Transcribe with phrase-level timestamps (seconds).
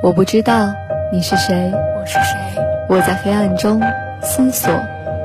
[0.00, 0.72] 我不知道
[1.12, 2.62] 你是谁，我是谁？
[2.88, 3.82] 我在黑暗中
[4.22, 4.72] 思索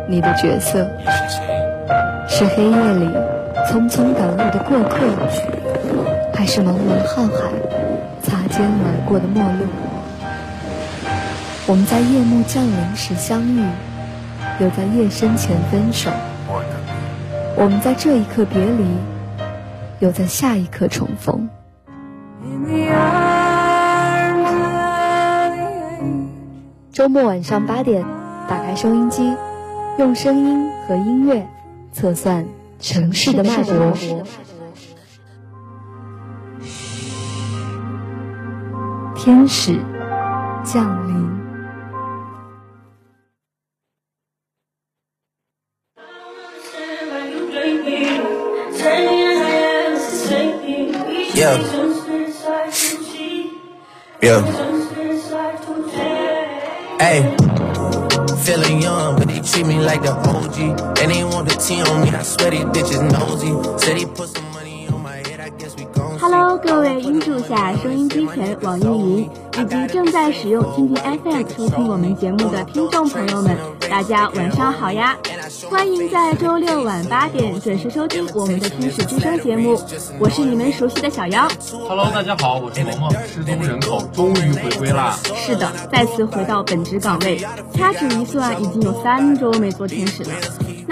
[0.07, 0.89] 你的角色。
[0.97, 1.44] 你是谁？
[2.28, 3.05] 是黑夜里
[3.67, 5.05] 匆匆赶路的过客，
[6.33, 7.51] 还是茫茫浩海
[8.23, 9.68] 擦肩而过的陌路？
[11.68, 13.64] 我们在夜幕降临时相遇，
[14.60, 16.10] 又在夜深前分手。
[17.55, 18.86] 我们在这一刻别离，
[20.00, 21.43] 又在下一刻重逢。
[27.03, 28.02] 周末晚上八点，
[28.48, 29.35] 打开收音机，
[29.99, 31.45] 用声音和音乐
[31.91, 32.48] 测算
[32.80, 33.91] 城市的脉搏。
[39.17, 39.77] 天使
[40.63, 41.44] 降临。
[54.22, 54.62] Yeah.
[57.14, 57.22] Hey.
[58.42, 60.58] Feeling young, but they treat me like the OG.
[61.00, 62.09] And they want the T on me.
[62.09, 63.53] I swear these bitches nosy.
[63.78, 65.39] Said he put some money on my head.
[65.39, 66.25] I guess we gon' see.
[66.25, 73.56] Hello，各位音柱下、收音机前、网易云以及正在使用蜻蜓 FM 收听我们节目的听众朋友们，
[73.90, 75.16] 大家晚上好呀！
[75.70, 79.80] 欢迎在周六晚八点准时收听我们的天使之声节目，
[80.20, 81.48] 我是你们熟悉的小妖。
[81.88, 85.16] Hello，大家好，我是萌萌，失踪人口终于回归啦！
[85.36, 87.38] 是的，再次回到本职岗位，
[87.76, 90.31] 掐指一算，已经有三周没做天使了。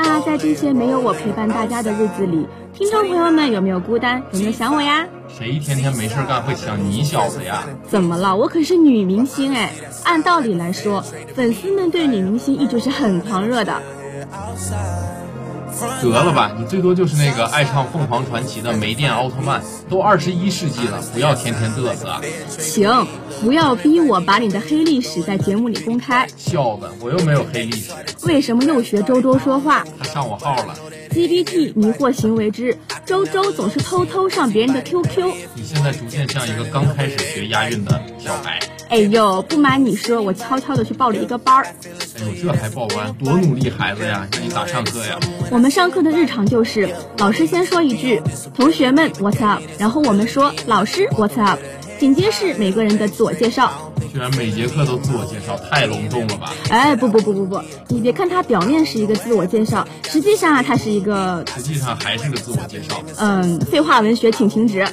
[0.04, 4.24] 那在这些没有我陪伴大家的日子里，听众朋友们有没有孤单？
[4.32, 5.08] 有没有想我呀？
[5.28, 7.64] 谁天天没事干会想你小子呀？
[7.88, 8.36] 怎么了？
[8.36, 9.72] 我可是女明星哎！
[10.04, 11.04] 按道理来说，
[11.36, 13.82] 粉丝们对女明星一直是很狂热的。
[16.02, 22.10] 得了吧，你最多就是那个爱唱凤凰传奇的梅电奥特曼，都二十一世纪了，不要天天嘚瑟。
[22.10, 22.22] 啊！
[22.50, 23.08] 行，
[23.42, 26.28] 不要逼我把你的黑历史在节目里公开。
[26.38, 27.92] 笑的，我又没有黑历史。
[28.24, 29.84] 为什么又学周周说话？
[29.98, 30.76] 他上我号了。
[31.10, 35.34] GPT 迷惑行为之周周总是偷偷上别人的 QQ。
[35.56, 38.60] 你现在逐渐像一个刚开始学押韵的小白。
[38.90, 41.64] 哎呦，不瞒你说，我悄悄的去报了一个班儿。
[41.64, 44.28] 哎呦，这还报班，多努力孩子呀！
[44.32, 45.18] 那你咋上课呀？
[45.50, 48.22] 我们上课的日常就是，老师先说一句
[48.54, 51.60] “同学们 What's up”，然后我们说“老师 What's up”，
[52.02, 53.72] 紧接是每个人的自我介绍。
[54.12, 56.52] 居然每节课都自我介绍，太隆重了吧？
[56.72, 63.04] 哎，不不不不不，你别看它表面是一个自我介绍，实际上啊，它是一个，实际上还是个自我介绍。
[63.20, 64.84] 嗯，废话文学请停止。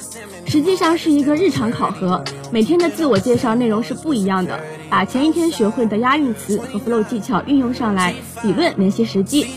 [0.45, 9.47] 实际上是一个日常考核，每天的自我介绍内容是不一样的，把前一天学会的押韵词和 flow 技巧运用上来，理论联系实际。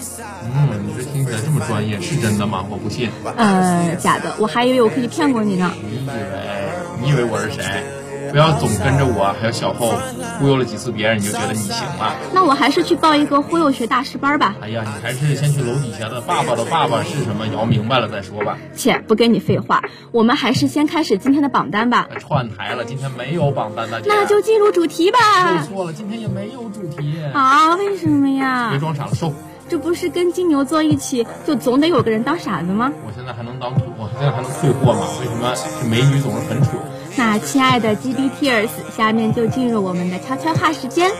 [0.55, 2.65] 嗯，你这听起来这么专业，是真的吗？
[2.71, 3.11] 我不信。
[3.37, 5.71] 呃，假的，我还以为我可以骗过你呢。
[5.83, 6.62] 你以为？
[7.03, 7.83] 你以为我是谁？
[8.31, 9.93] 不要总跟着我，还有小后
[10.39, 12.15] 忽悠了几次别人，你就觉得你行了？
[12.33, 14.55] 那我还是去报一个忽悠学大师班吧。
[14.63, 18.57] 哎呀，你还是先去楼底下的爸爸的爸爸是什么摇明白了再说吧。
[18.75, 19.83] 切，不跟你废话，
[20.13, 22.09] 我们还是先开始今天的榜单吧。
[22.21, 24.07] 串台了，今天没有榜单，大姐。
[24.09, 25.19] 那就进入主题吧。
[25.67, 27.17] 说错了，今天也没有主题。
[27.34, 27.75] 啊？
[27.75, 28.71] 为什么呀？
[28.71, 29.34] 别装傻了，收。
[29.72, 32.93] 这不是跟金牛座一起，就总得有个人当傻子吗？
[33.06, 35.00] 我现在还能当，我现在还能退货吗？
[35.19, 36.78] 为什么这美女总是很蠢？
[37.16, 41.10] 那亲爱的 GDTers，下面就进入我们的悄悄话时间。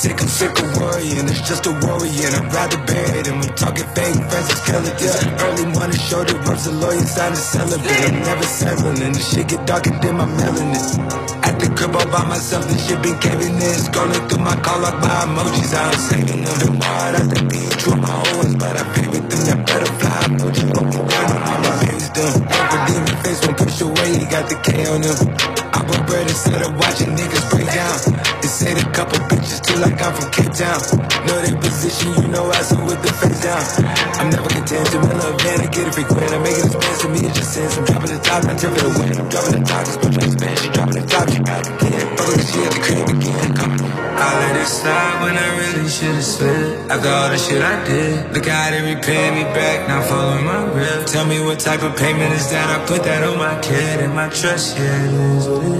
[0.00, 1.28] Sick, I'm sick of worrying.
[1.28, 3.44] It's just a worry, and I'd rather bury them.
[3.44, 5.24] I'm talking fake friends and skeletons.
[5.44, 8.08] Early morning show the ropes, the lawyer signed to celebrate.
[8.08, 9.12] I'm never settling.
[9.12, 10.88] The shit get darker than my melanin.
[11.44, 13.76] At the crib all by myself, the shit been caving in.
[13.84, 15.72] Scrolling through my call log by emojis.
[15.76, 16.56] I'm saving them.
[16.60, 19.40] The hard out the being true, my old but I pay with them.
[19.52, 20.64] That butterfly emoji.
[20.72, 22.40] Broken down, all my babies done.
[22.88, 25.59] Demon face won't push away, he got the K on them.
[26.06, 27.98] Bread instead of watching niggas break down.
[28.40, 30.80] They say a couple bitches too like I'm from Cape Town.
[31.26, 33.62] Know their position, you know I sit with the face down.
[34.18, 36.30] I'm never content to my love van, I get it frequent.
[36.30, 37.78] I make it expensive, me it just sense.
[37.78, 39.14] I'm dropping the top, not tip for the win.
[39.18, 40.58] I'm dropping the top, just put my expense.
[40.62, 42.06] She dropping the top, she got again.
[42.16, 43.48] Fuck like she at the crib again.
[43.56, 44.10] Come on.
[44.20, 46.90] I let it slide when I really should've slid.
[46.90, 49.88] After all the shit I did, look how they repay me back.
[49.88, 51.04] Now following my real.
[51.04, 52.68] Tell me what type of payment is that?
[52.68, 55.79] I put that on my kid and my trust, yeah, it is what it is.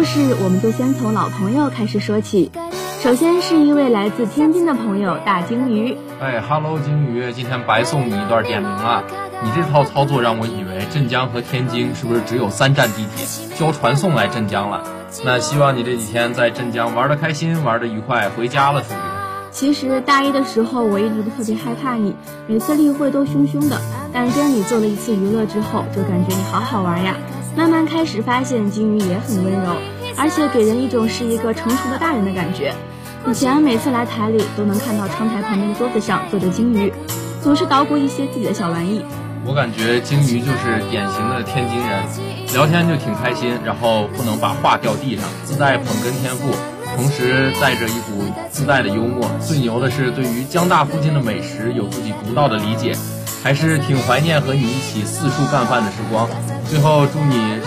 [0.00, 2.50] 故事我们就先从老朋友开始说起。
[3.02, 5.94] 首先是一位来自天津的朋友大鲸鱼。
[6.18, 9.02] 哎哈喽，鲸鱼，今天白送你一段点名啊！
[9.42, 13.26] 你这套操作让我以为镇江和天津是不是只有三站地铁，
[13.58, 14.82] 交传送来镇江了？
[15.22, 18.96] 那希望你这几天在镇江玩的开心，玩的愉快，回家了属于。
[19.50, 23.78] 其实大一的时候我一直都特别害怕你，每次例会都凶凶的，
[24.14, 27.14] 但跟你做了一次娱乐之后，就感觉你好好玩呀。
[27.56, 29.76] 慢慢开始发现金鱼也很温柔，
[30.16, 32.74] 而且给人一种是一个成熟的大人的感觉。
[33.28, 36.92] 以前每次来台里都能看到窗台旁边的桌子上坐着金鱼，
[37.42, 39.02] 总是捣鼓一些自己的小玩意。
[39.44, 42.04] 我感觉金鱼就是典型的天津人，
[42.54, 46.50] 聊天就挺开心，然后不能把话掉地上，自带捧哏天赋，
[46.96, 49.28] 同时带着一股自带的幽默。
[49.40, 52.94] 最牛的是对于江大附近的美食有自己独到的理解。
[53.42, 56.28] 还是挺怀念和你一起四处干饭的时光。
[56.68, 57.60] 最后祝你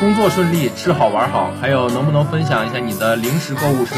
[0.00, 1.50] 工作顺利，吃好玩好。
[1.60, 3.94] 还有能不能分享一下你的零食购物车，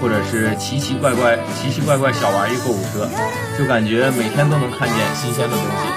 [0.00, 3.08] 或者是奇奇怪怪、奇奇怪怪小玩意购物车？
[3.58, 5.92] 就感觉每天都能看见新鲜的东西。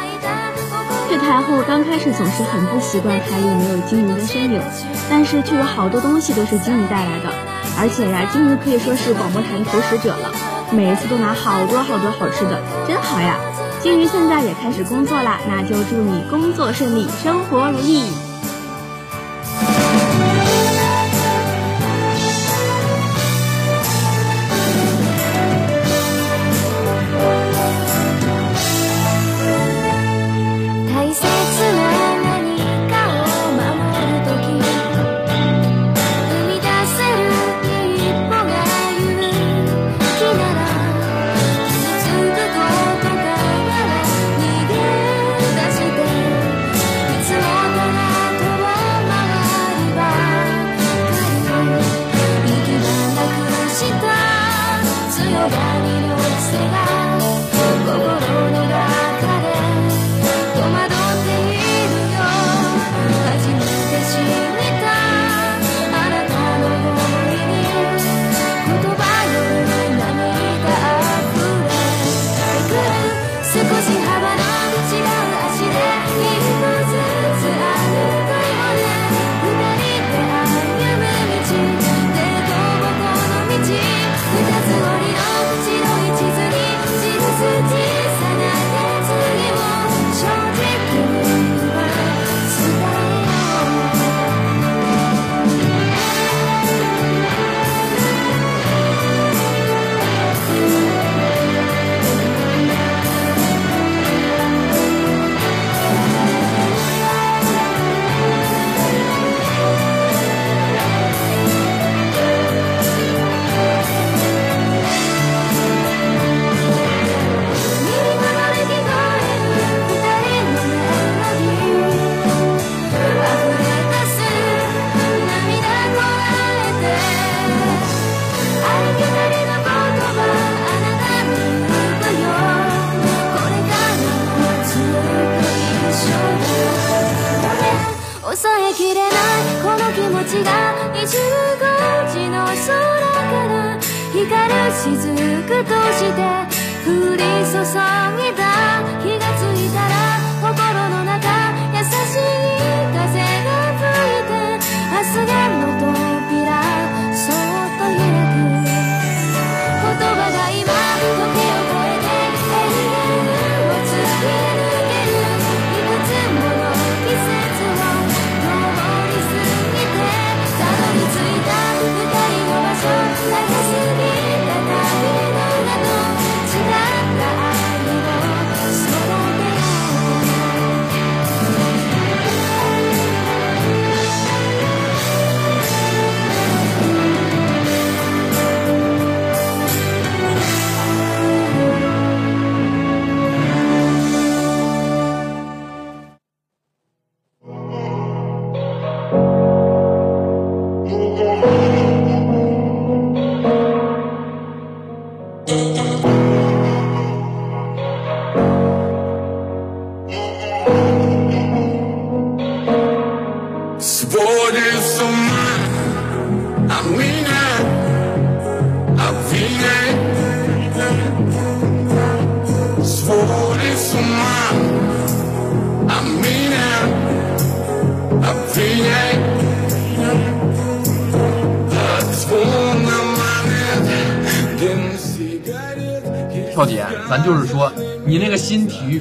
[1.08, 4.62] 去台后刚开始总是很不习惯台里没有金鱼的身影，
[5.10, 7.30] 但是却有好多东西都是金鱼带来的。
[7.80, 10.32] 而且呀，金鱼可以说是广播台的投食者了，
[10.72, 13.36] 每一次都拿好多好多好吃的，真好呀！
[13.86, 18.25] 鲸鱼现在也开始工作啦，那就祝你工作顺利，生活如意。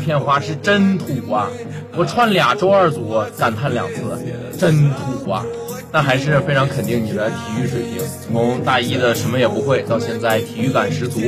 [0.05, 1.49] 片花是真土啊！
[1.97, 4.03] 我串俩周二组，感叹两次，
[4.59, 5.45] 真土啊！
[5.91, 11.21] 但还是非常肯定你的体育水平，从大一的什么也不会，到现在体育感十足，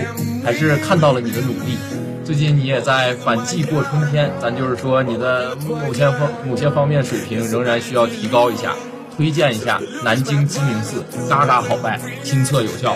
[0.44, 1.78] 还是看到了你的努力。
[2.24, 5.56] 最近你也在反季过春天，咱就是说你的
[5.86, 8.74] 某些方某些方面水平仍然需要提高一下。
[9.16, 12.94] 推荐一下南京鸡鸣寺，嘎嘎好拜，亲测有效。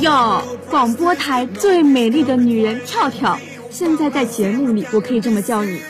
[0.00, 3.38] 哟，广播台最美丽的女人跳跳，
[3.74, 5.80] 现在在节目里，我可以这么叫你。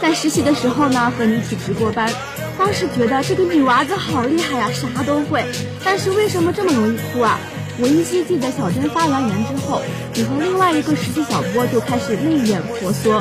[0.00, 2.08] 在实习的时候呢，和你一起值过班，
[2.56, 5.44] 当时觉得这个女娃子好厉害呀，啥都会。
[5.84, 7.40] 但是为什么这么容易哭啊？
[7.80, 9.82] 我依稀记得小珍发完言之后，
[10.14, 13.20] 你和另外一个实习小波就开始泪眼婆娑，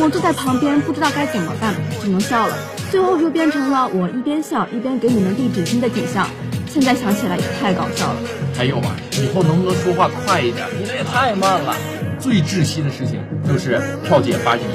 [0.00, 2.58] 我坐在旁边不知道该怎么办，只能笑了。
[2.90, 6.28] 最后就变成了我一边笑一边给你们递纸巾的景象，
[6.68, 8.16] 现在想起来也太搞笑了。
[8.56, 10.66] 还有啊，以后能不能说话快一点？
[10.76, 11.76] 你这也太慢了。
[12.22, 14.66] 最窒息的事情就是跳姐发语音，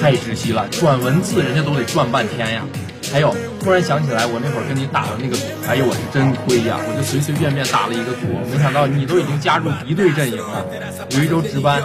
[0.00, 2.62] 太窒息了，转文字人家都得转半天呀。
[3.12, 6.78] 还有，突然想起来，我那会儿跟你打的那个组，哎呦，我是真亏呀！
[6.78, 10.64] 我就随随便便打了一个赌，没想到你都已经加入敌对阵营了。
[11.10, 11.82] 有一周值班，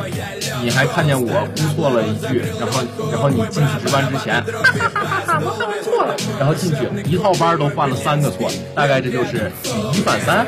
[0.62, 10.46] 你还看见我估错了一句，然后，然后你进去值班之前，哈哈哈哈哈，我算错了，然后进去一套班都犯了三个错，大概这就是举一反三。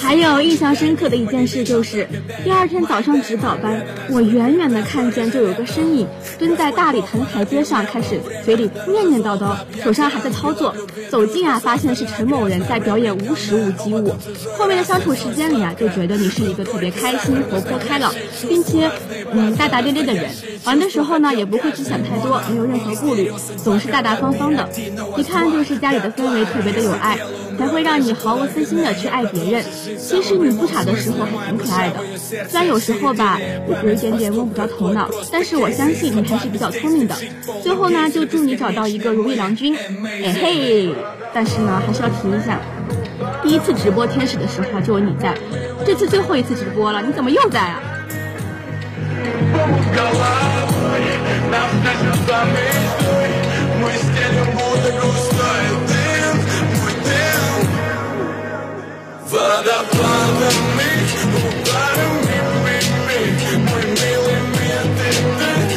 [0.00, 2.08] 还有印象深刻的一件事就是，
[2.42, 10.74] 第二天早上值早班，我远远的看见就有个身影蹲在大礼堂台阶上，开始嘴里念念叨叨，手上还在操作。
[11.10, 14.14] 走近啊，发现是陈某人在表演无实物击舞。
[14.56, 18.12] 后面的相处时间里啊，就觉得你是一个特别开心、活泼开朗，
[18.48, 18.90] 并且
[19.32, 20.30] 嗯大大咧咧的人。
[20.64, 23.30] 玩的时候呢，也不会去想太多，没有任何顾虑，
[23.62, 24.68] 总是大大方方的。
[25.16, 27.18] 一看就是家里的氛围特别的有爱。
[27.58, 29.62] 才会让你毫无私心的去爱别人。
[29.98, 32.00] 其实你不傻的时候还挺可爱的，
[32.48, 33.38] 虽然有时候吧
[33.84, 37.16] 有一点点摸不着头脑，但是我相信你还是比较聪明的。
[37.62, 39.76] 最后呢，就祝你找到一个如意郎君。
[39.76, 40.94] 哎嘿，
[41.32, 42.60] 但是呢，还是要提一下，
[43.42, 45.34] 第一次直播天使的时候就有你在，
[45.84, 47.80] 这次最后一次直播了，你怎么又在啊
[59.40, 60.92] Вода плавами,
[61.34, 65.10] ударами, ми-ми Мой милый мир ты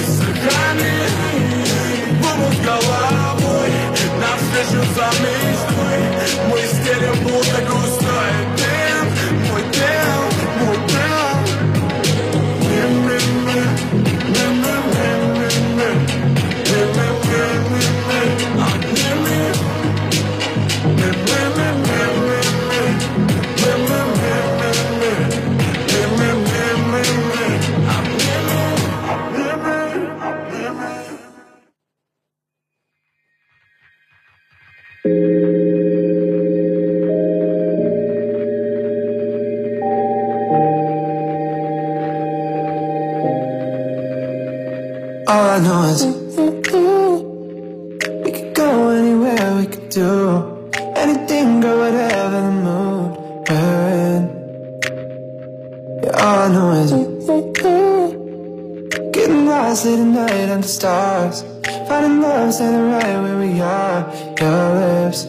[0.03, 0.95] сыхами
[2.19, 3.71] Будут головой
[4.19, 5.42] навстречу за мир
[45.53, 46.03] Know is
[48.25, 50.09] we could go anywhere, we could do
[50.95, 53.11] anything, girl, whatever the mood
[53.47, 54.23] we're in.
[56.03, 56.91] Yeah, all is
[59.11, 61.43] getting lost late at night under stars,
[61.87, 64.11] finding love standing right where we are.
[64.39, 65.27] Your lips,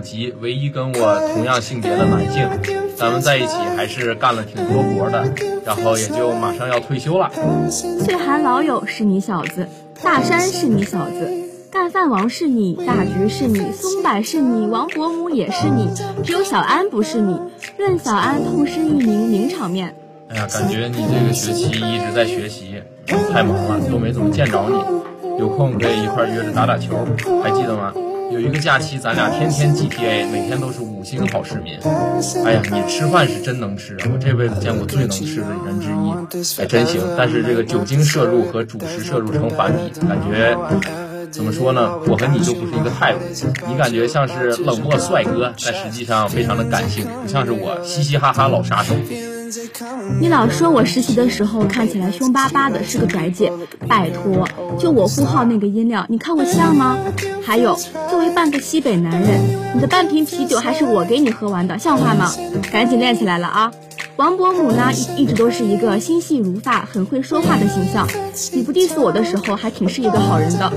[0.00, 2.48] 为一九级唯一跟我同样性别的男性，
[2.96, 5.30] 咱们在一起还是干了挺多活的，
[5.64, 7.30] 然后也就马上要退休了。
[7.70, 9.68] 岁寒老友是你小子，
[10.02, 11.30] 大山是你小子，
[11.70, 15.90] 干饭王是你，大橘是你，松柏是你，王伯母也是你，
[16.24, 17.38] 只有小安不是你。
[17.76, 19.94] 任小安痛失一名名场面。
[20.28, 25.38] 哎呀，感觉你这个学期一直在学习，太忙了，都没怎么见着你。
[25.38, 27.06] 有空可以一块约着打打球，
[27.42, 27.92] 还记得吗？
[28.30, 31.78] 有一个假期，咱俩天天 GTA，每天都是五星好市民。
[32.44, 37.02] 哎呀，你吃饭是真能吃，我这辈子见过最能吃的人之一，还真行。
[37.18, 40.56] 但是这个酒精摄入和主食摄入成反比，感觉
[41.32, 41.98] 怎么说呢？
[42.06, 43.18] 我和你就不是一个态度。
[43.68, 48.94] 你感觉像是冷漠帅哥，但实际上非常的感性，不像是我嘻嘻哈哈老杀手。
[50.20, 53.52] 你老说我实习的时候看起来凶巴巴的，是个拽姐。
[53.88, 56.98] 拜托，就我呼号那个音量，你看我像吗？
[57.44, 57.76] 还有，
[58.08, 59.40] 作为半个西北男人，
[59.74, 62.32] 你的半瓶啤酒还是我给你喝完的，像话吗？
[62.70, 63.72] 赶紧练起来了啊！
[64.16, 68.06] 王伯母呢，一一直都是一个心细如发、很会说话的形象。
[68.52, 70.70] 你不 diss 我的时候，还挺是一个好人的。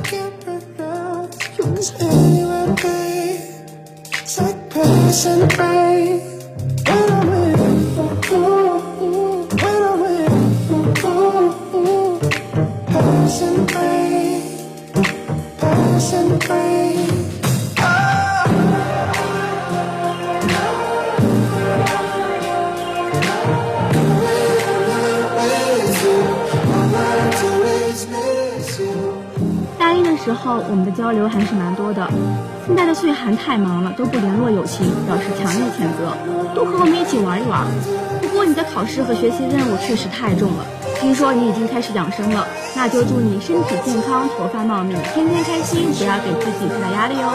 [30.24, 32.10] 时候我们的交流还是蛮多的，
[32.66, 36.16] 现在的岁寒太忙了，都不联络友情，表示强烈谴责。
[36.56, 37.68] 多和我们一起玩一玩。
[38.22, 40.66] 不过你的考试和学习任务确实太重了，
[41.04, 47.34] 听说你已经开始养生了，那就祝你身体健康，头发茂密，天天开心，不要给自己太大压力哦。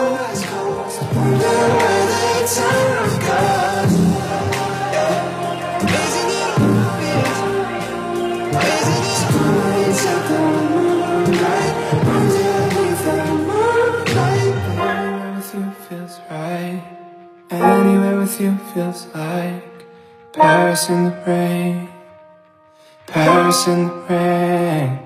[23.11, 24.99] Paris in the rain,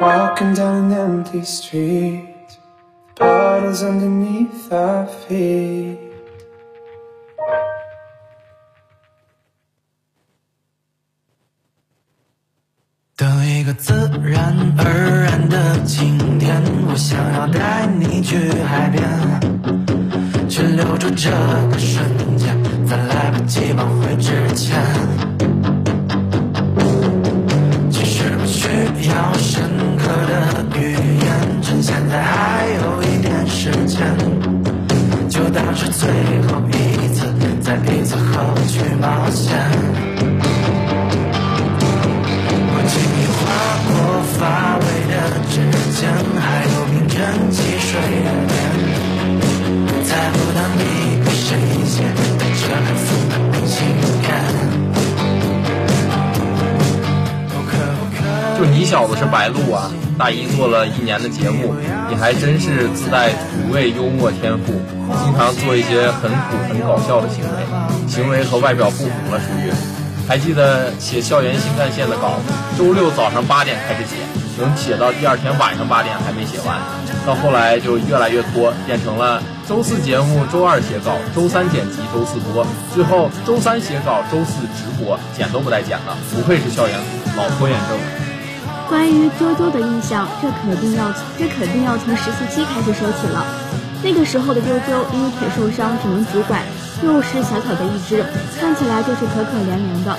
[0.00, 2.58] walking down an empty street,
[3.14, 5.98] bottles underneath our feet.
[13.16, 25.33] 等一个自然而然的晴天，我想要带你去海边，去留住这个瞬间，在来不及挽回之前。
[36.04, 36.12] 最
[36.46, 37.24] 后一次，
[37.62, 38.22] 在彼此后
[38.68, 39.56] 去冒险。
[42.68, 43.40] 我轻易划
[43.88, 43.90] 过
[44.36, 45.12] 发尾的
[45.48, 45.52] 指
[45.96, 47.16] 尖，还有冰镇
[47.50, 47.88] 汽水
[48.22, 48.52] 的脸。
[58.56, 59.90] 就你小子是白鹿啊！
[60.16, 61.74] 大一做了一年的节目，
[62.08, 64.72] 你还真是自带土味幽默天赋，
[65.24, 69.72] 经常做一些很土很搞笑的行为，行为和外表不符了，属于。
[70.26, 72.38] 还记得写校园新干线的稿，
[72.78, 74.16] 周六早上八点开始写，
[74.58, 76.78] 能写到第二天晚上八点还没写完，
[77.26, 79.42] 到后来就越来越拖，变成了。
[79.68, 86.96] 周四节目，周二写稿，周三剪辑，周四播，最后周三写稿，周四直播，剪都不带剪的，不愧是校园
[87.36, 88.23] 老拖延症。
[88.88, 93.44] 关于啾啾的印象，这肯定要这肯定要从实习期开始说起了。
[94.02, 96.62] 那个时候的啾啾因为腿受伤只能拄拐，
[97.02, 98.22] 又是小小的一只，
[98.60, 100.16] 看起来就是可可怜怜的。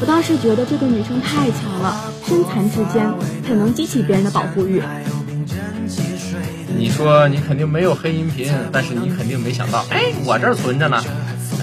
[0.00, 3.08] 我当时觉得这个女生太强了，身残志坚，
[3.48, 4.82] 很能激起别人的保护欲。
[6.76, 11.02] 你说你肯定没有黑音频，但是你肯定没想到，哎，我这儿存着呢。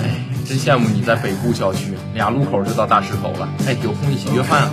[0.01, 3.47] 哎，真羡慕你在北部校区，俩路口就到大石头了。
[3.67, 4.71] 哎，有空一起约饭啊。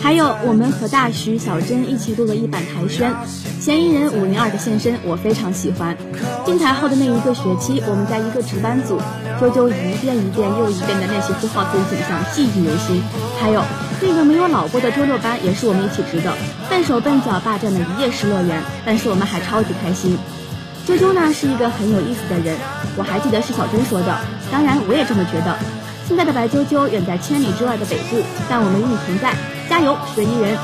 [0.00, 3.12] 还有我们和大徐、小珍一起录了一版台宣，
[3.60, 5.96] 嫌疑人五零二的现身我非常喜欢。
[6.46, 8.98] 进台后的那一个学期，我们在一个值班组，
[9.40, 13.02] 啾啾一遍一遍又一遍的练习呼号自己景象，记忆犹新。
[13.40, 13.62] 还有。
[14.00, 16.32] 那个没有老播的周六班也是我们一起值的，
[16.70, 20.16] 笨手笨脚霸占了一夜失乐园，但是我们还超级开心。
[20.86, 22.56] 啾啾呢是一个很有意思的人，
[22.96, 24.16] 我还记得是小珍说的，
[24.52, 25.58] 当然我也这么觉得。
[26.06, 29.34] 现在的白啾啾远在千里之外的北部，但我们与你同在，
[29.68, 30.56] 加油，水泥人！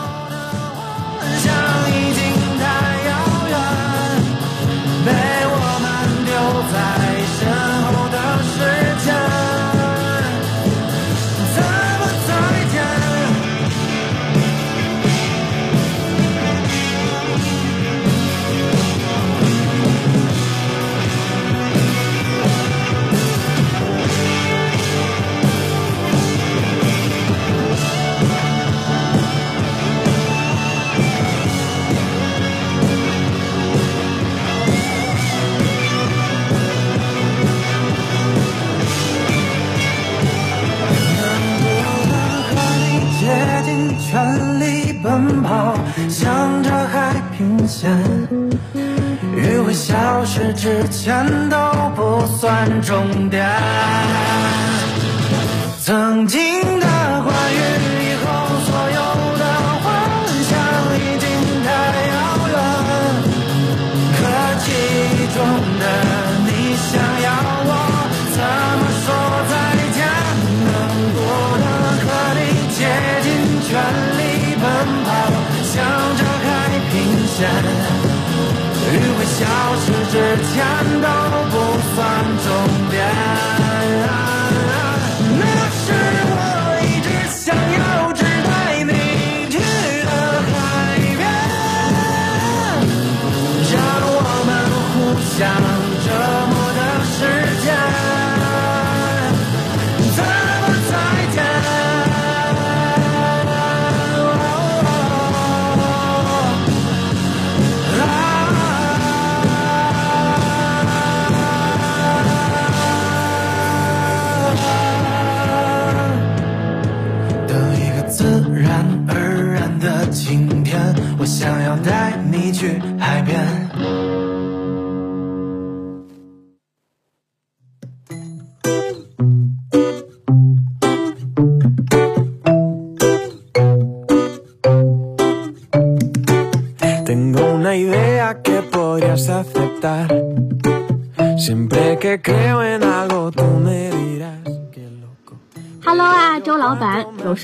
[52.84, 53.43] 终点，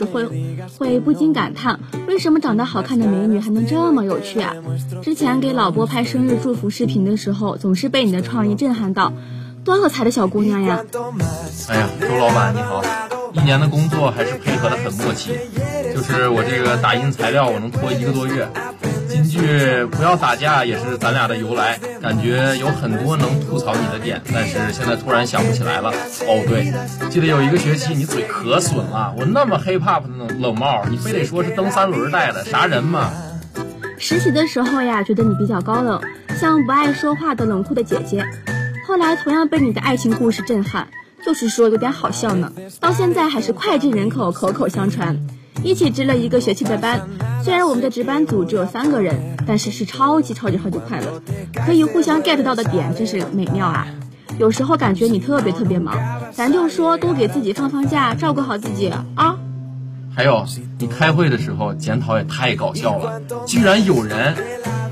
[0.04, 0.26] 会
[0.78, 4.54] 会不禁感叹，为什么长得好看的美女还能这么有趣啊？
[5.02, 9.12] 之前给老波拍生日祝福视频的时候，总是被你的创意震撼到，
[9.64, 10.84] 多有才的小姑娘呀！
[11.68, 12.82] 哎呀，周老板你好，
[13.32, 15.32] 一年的工作还是配合的很默契，
[15.94, 18.48] 就是我这个打印材料我能拖一个多月。
[19.22, 25.90] 金句不要打架也是咱俩的由来，感觉有很多能吐槽你的点，但是现在突然想不起来了。
[26.26, 26.72] 哦对，
[27.10, 33.10] 记得有一个学期你嘴可损了，我那么 hip hop 的冷冷帽，你非得说是蹬三轮带的，啥人嘛？
[33.98, 36.00] 实习的时候呀，觉得你比较高冷，
[36.38, 38.24] 像不爱说话的冷酷的姐姐。
[38.86, 40.88] 后来同样被你的爱情故事震撼，
[41.24, 42.50] 就是说有点好笑呢。
[42.80, 45.18] 到现在还是脍炙人口，口口相传。
[45.62, 47.00] 一起值了一个学期的班，
[47.44, 51.22] 虽然我们的值班组只有三个人，但是是超级超级超级快乐，
[51.66, 53.86] 可以互相 get 到的点真是美妙啊！
[54.38, 55.94] 有时候感觉你特别特别忙，
[56.32, 59.36] 咱就说多给自己放放假，照顾好自己啊。
[60.14, 60.44] 还有，
[60.78, 64.34] 你开会的时候检讨也太搞笑了，居然有人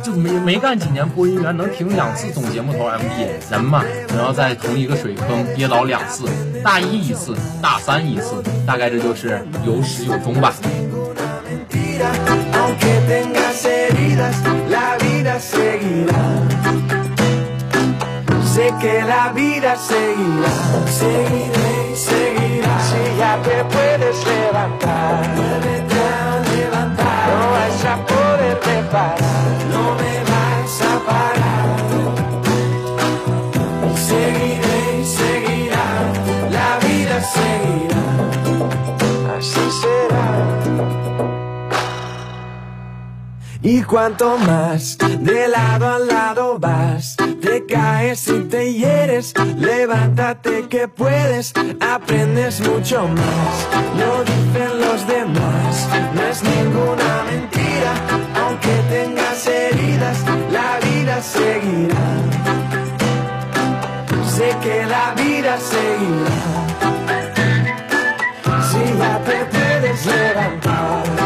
[0.03, 6.27] 就没没干几年播音员能评两次总节目头 MD，人嘛，总要在同一个水坑跌倒两次，
[6.63, 10.55] 大一一次，大三一次，大概这就是有始有终吧。
[43.61, 51.53] Y cuanto más de lado a lado vas, te caes y te hieres, levántate que puedes,
[51.81, 53.69] aprendes mucho más,
[53.99, 57.95] lo dicen los demás, no es ninguna mentira,
[58.47, 60.19] aunque tengas heridas,
[60.53, 61.97] la vida seguirá.
[64.25, 66.39] Sé que la vida seguirá.
[68.71, 71.18] Si ya te puedes levantar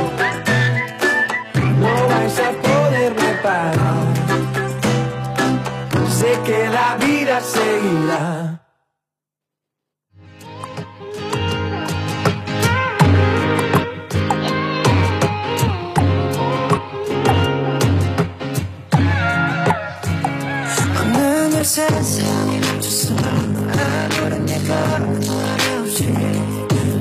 [21.73, 26.13] 세상에 멈춰서 아무런 예고랑 노래 없이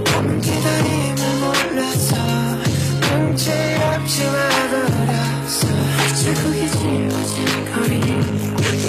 [0.06, 2.16] 밤을 기다림을 몰라서
[3.14, 5.68] 움찔없지 마버렸어
[6.24, 7.36] 자꾸 이지워진
[7.74, 8.00] 거리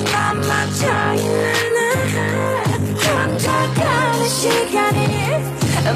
[0.05, 1.77] 난 멈춰있는
[2.15, 2.23] 나
[3.25, 5.01] 혼자 가는 시간이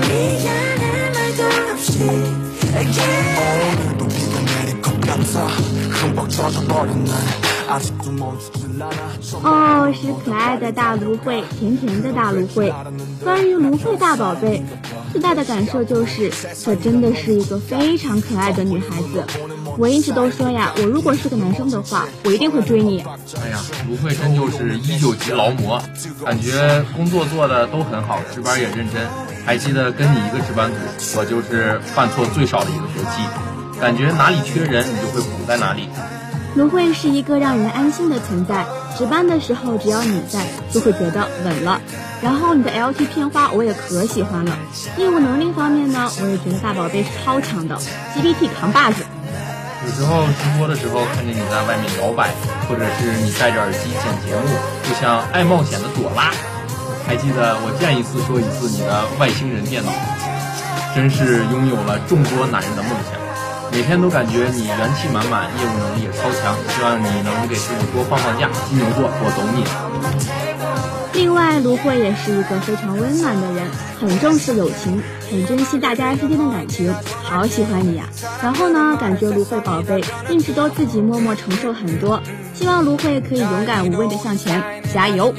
[0.08, 1.88] 미안해 말도 없이
[2.74, 3.86] yeah.
[3.86, 7.45] 오늘도 비가 내리고 뺨싸 흠뻑 젖어버린 날
[9.42, 12.72] 哦，是可爱的大芦荟，甜甜的大芦荟。
[13.24, 14.62] 关于芦荟大宝贝，
[15.12, 16.30] 最大的感受就是，
[16.64, 19.24] 这真的是一个非常可爱的女孩子。
[19.78, 23.04] 我一直都说呀，我如果是个男生的话，我一定会追你。
[23.42, 25.82] 哎呀，芦荟真就是一九级劳模，
[26.24, 29.06] 感觉工作做的都很好，值班也认真。
[29.44, 35.88] 还记得跟你一个值班组，我就是犯错最少的一个学期，感觉哪里缺人你就会补在哪里。
[36.56, 38.64] 芦荟是一个让人安心的存在，
[38.96, 40.40] 值班的时候只要你在，
[40.72, 41.78] 就会觉得稳了。
[42.22, 44.56] 然后你的 LT 片花我也可喜欢了，
[44.96, 47.76] 业务能力方面呢，我也觉得大宝贝是超强的
[48.14, 49.04] ，GPT 扛把子。
[49.84, 52.30] 有时候直播的时候看见你在外面摇摆，
[52.66, 54.48] 或者是你戴着耳机剪节目，
[54.88, 56.32] 就像爱冒险的朵拉。
[57.06, 59.92] 还记得我见一次说一次你的外星人电脑，
[60.94, 63.25] 真是拥有了众多男人的梦想。
[63.76, 68.48] 每天都感觉你元气满满，业务能力也超强，希望你能给自己多放放假。
[68.70, 70.55] 金牛座，我懂你。
[71.16, 73.66] 另外，芦荟也是一个非常温暖的人，
[73.98, 78.04] 很重视友情，很珍惜大家之间的感情，好喜欢你呀、
[78.42, 85.34] 然后呢，感觉芦荟宝贝一直都自己默默承受很多，希望芦荟可以勇敢无畏的向前，加油！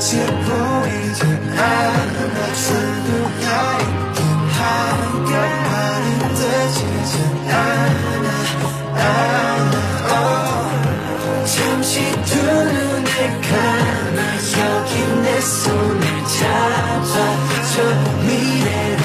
[0.00, 3.48] 같이 보이지 않은 나 중독나
[3.80, 5.30] 있긴 한결
[5.66, 6.78] 말은 되지
[7.52, 8.26] 않아
[11.44, 11.92] 잠시
[12.24, 13.10] 두 눈을
[13.42, 14.18] 감아
[14.56, 14.90] 여기
[15.22, 16.02] 내 손을
[16.38, 17.74] 잡아줘.
[18.22, 18.99] 미래를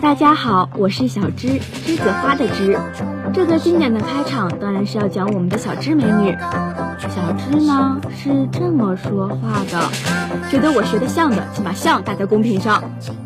[0.00, 2.78] 大家好，我是小芝，栀子花的栀。
[3.34, 6.36] 这个经典的开场当然是要讲我们的小芝美女。
[6.98, 9.90] 小芝呢是这么说话的，
[10.50, 12.84] 觉得我学的像的，请把像打在公屏上。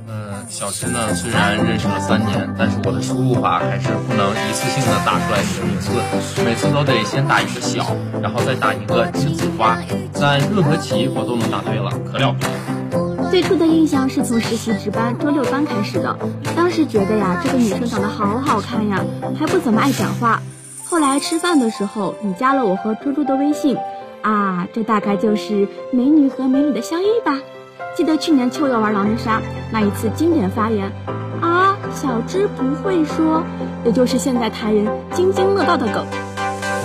[0.08, 5.90] 嗯，小芝呢，虽然认识了三年，但是我的输入法还是不能一次性的打出来你的名字，
[6.42, 9.76] 每次都得先打一个小，然后再打一个栀子花，
[10.18, 12.48] 但任何题我都能答对了，可了不得。
[13.32, 16.18] 最初的印象是从实习值班周六班开始的，
[16.54, 19.02] 当时觉得呀，这个女生长得好好看呀，
[19.40, 20.42] 还不怎么爱讲话。
[20.84, 23.78] 后来吃饭的时候，你加了我和猪猪的微信，
[24.20, 27.40] 啊，这大概就是美女和美女的相遇吧。
[27.96, 29.40] 记得去年秋游玩狼人杀
[29.72, 30.92] 那一次经典发言，
[31.40, 33.42] 啊，小芝不会说，
[33.86, 36.04] 也就是现在台人津津乐道的梗。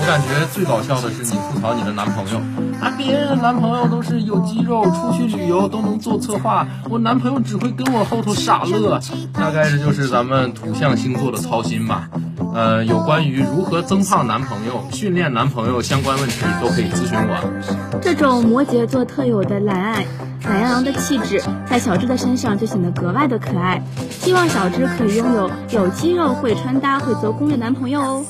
[0.07, 2.37] 我感觉最搞笑的是你吐槽你的男朋友，
[2.79, 9.01] 啊，别人的男朋友都是有肌肉，出去旅游都能做策划，我男朋友只会跟我后头傻乐。
[9.33, 12.07] 大概这就是咱们土象星座的操心吧。
[12.53, 17.99] 呃，有关于如何增胖男朋友、训练男朋友相关问题都可以咨询我。
[18.01, 20.05] 这种摩羯座特有的懒爱、
[20.45, 23.83] 懒洋洋的气质，在小智的身上就显得格外的可爱。
[24.09, 28.25] 希望小智可以拥有有肌肉、会穿搭、会做攻略男朋友哦。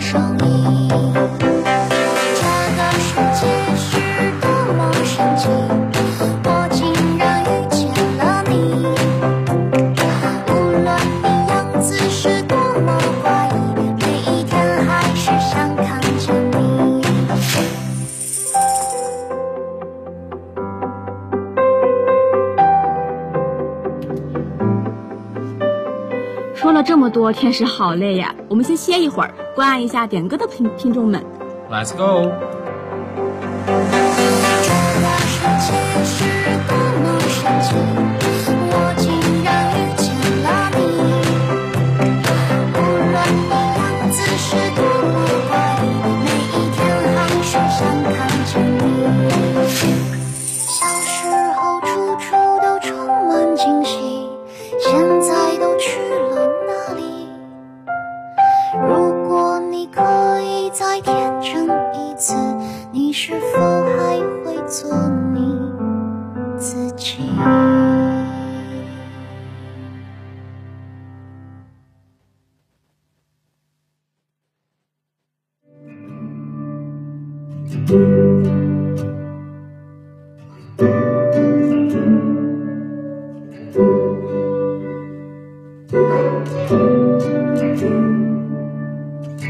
[0.00, 0.83] 声音
[27.04, 31.22] 这么多，天使好累呀，我们先歇一会儿，关爱一下点歌的听听众们。
[31.70, 32.53] Let's go。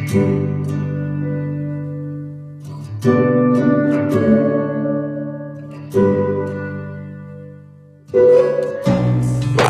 [0.05, 0.11] ？Why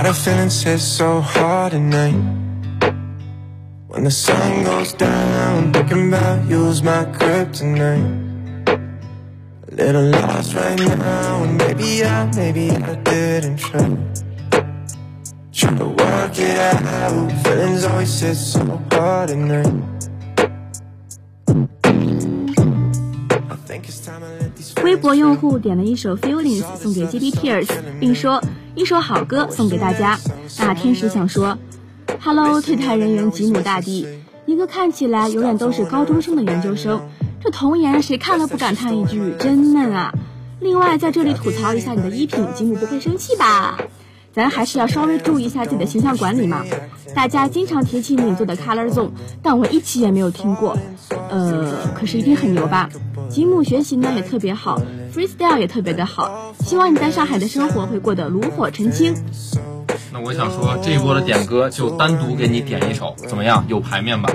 [0.02, 2.16] the feelings hit so hard at night?
[3.86, 8.68] When the sun goes down, thinking about you's my kryptonite.
[8.68, 13.96] A little lost right now, and maybe I, maybe I didn't try.
[15.52, 19.93] Trying to work it out, feelings always hit so hard at night.
[25.04, 27.68] 我用户点了一首《Feelings》送给 GD Tears，
[28.00, 28.42] 并说
[28.74, 30.18] 一首好歌送给大家。
[30.58, 31.58] 那天使想说
[32.22, 34.06] ，Hello，退台人员吉姆大帝，
[34.46, 37.06] 一个看起来永远都是高中生的研究生，
[37.42, 40.14] 这童颜谁看了不感叹一句真嫩啊？
[40.58, 43.76] 另外在这里吐槽一下你的衣品，吉姆不会生气吧？
[44.34, 46.64] 咱还是要稍微注意一下自己的形象管理嘛。
[47.14, 50.76] 大家经常提起你做的 Color Zone，但我一期也没有听过。
[51.30, 52.90] 呃，可是一定很牛吧？
[53.28, 54.80] 吉姆学习呢也特别好
[55.14, 56.52] ，freestyle 也特别的好。
[56.64, 59.14] 希望你在上海的生活会过得炉火纯青。
[60.12, 63.64] 那我想说，这一波的点歌就单独给你点一首，怎么样？
[63.68, 64.28] 有排面吧？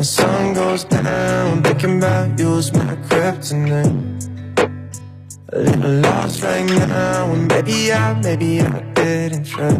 [0.00, 3.92] The sun goes down, thinking about you's my kryptonite.
[5.52, 9.76] A little lost right now, and maybe I, maybe I didn't try.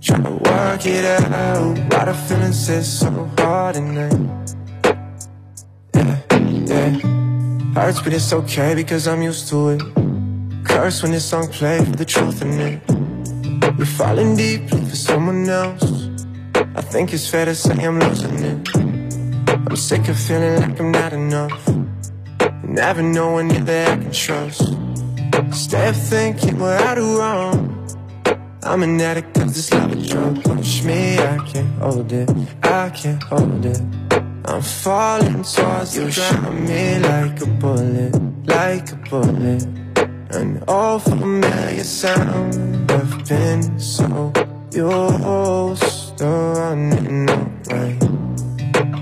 [0.00, 1.76] Trying to work it out.
[1.90, 4.54] Why the feelings hit so hard at night?
[5.94, 6.16] Yeah,
[6.64, 7.72] yeah.
[7.74, 9.82] Heart's but it's okay because I'm used to it.
[10.64, 12.80] Curse when this song plays with the truth in it.
[13.76, 16.15] You're falling deeply for someone else.
[16.76, 18.76] I think it's fair to say I'm losing it.
[19.48, 21.68] I'm sick of feeling like I'm not enough.
[22.62, 24.74] Never knowing if that I can trust.
[25.52, 27.88] Stay up thinking what I do wrong.
[28.62, 30.44] I'm an addict of this love of drug.
[30.44, 32.28] Push me, I can't hold it.
[32.62, 33.80] I can't hold it.
[34.44, 38.14] I'm falling towards you, shot me like a bullet,
[38.46, 39.64] like a bullet.
[40.30, 42.92] An old familiar sound.
[42.92, 44.30] I've been so
[44.75, 47.97] used to running away.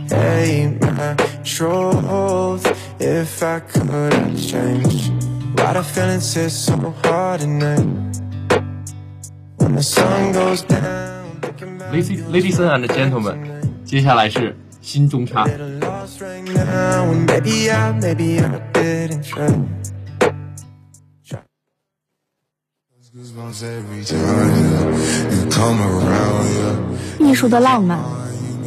[0.10, 2.66] Hey, my truth.
[3.00, 5.10] If I could, I'd change.
[5.56, 7.88] Why the feelings hit so hard at night?
[9.58, 13.38] When the sun goes down, thinking about Ladies Ladies and gentlemen，
[13.86, 15.46] 接下来是心中差。
[15.46, 19.48] little lost right now, and maybe I, maybe I didn't try.
[23.12, 25.50] Goosebumps every time
[27.19, 27.99] 艺术的浪漫，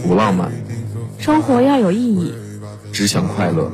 [0.06, 0.52] 不浪漫，
[1.20, 2.34] 生活要有意义，
[2.92, 3.72] 只想快乐。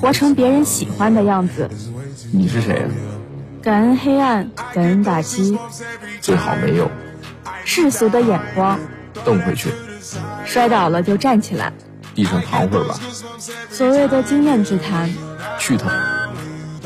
[0.00, 1.70] 活成别人喜欢的样子。
[2.32, 2.82] 你是谁呀、
[3.62, 5.58] 感恩黑暗，感恩打击，
[6.20, 6.90] 最好没有，
[7.64, 8.78] 世俗的眼光，
[9.24, 9.70] 瞪回去，
[10.44, 11.72] 摔倒了就站起来。
[12.14, 12.94] 地上躺会儿吧。
[13.70, 15.10] 所谓的经验之谈，
[15.58, 15.90] 去他！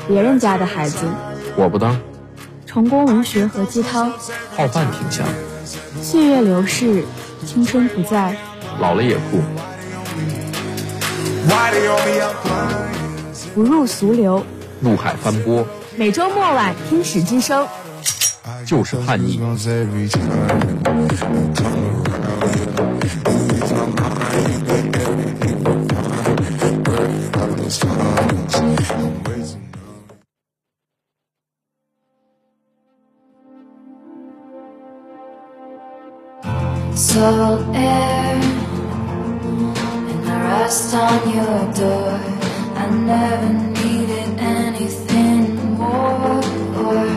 [0.09, 1.07] 别人家的孩子，
[1.57, 2.01] 我不当，
[2.67, 4.13] 成功文学和鸡汤，
[4.57, 5.27] 泡饭挺香，
[6.03, 7.05] 岁月流逝，
[7.47, 8.37] 青春不在，
[8.81, 9.41] 老了也酷。
[13.55, 14.45] 不入俗流。
[14.81, 15.67] 入海翻波，
[15.97, 17.67] 每周末晚，天使之声，
[18.65, 19.41] 就是叛逆。
[37.01, 42.21] Salt air and the rust on your door.
[42.77, 46.45] I never needed anything more
[46.77, 47.09] or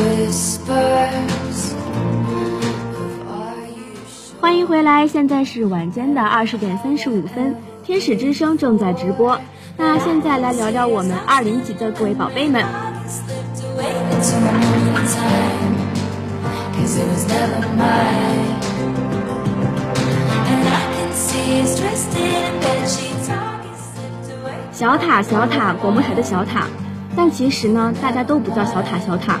[0.00, 4.40] whispers of are you sure?
[4.40, 7.54] 欢迎回来，现在是晚间的二十点三十五分，
[7.84, 9.38] 天使之声正在直播。
[9.76, 12.64] 那现在来聊聊我们二零级的各位宝贝们。
[16.72, 18.56] Cause it was never mine
[24.72, 26.66] 小塔，小塔，广播台的小塔。
[27.14, 29.40] 但其实呢，大家都不叫小塔，小塔。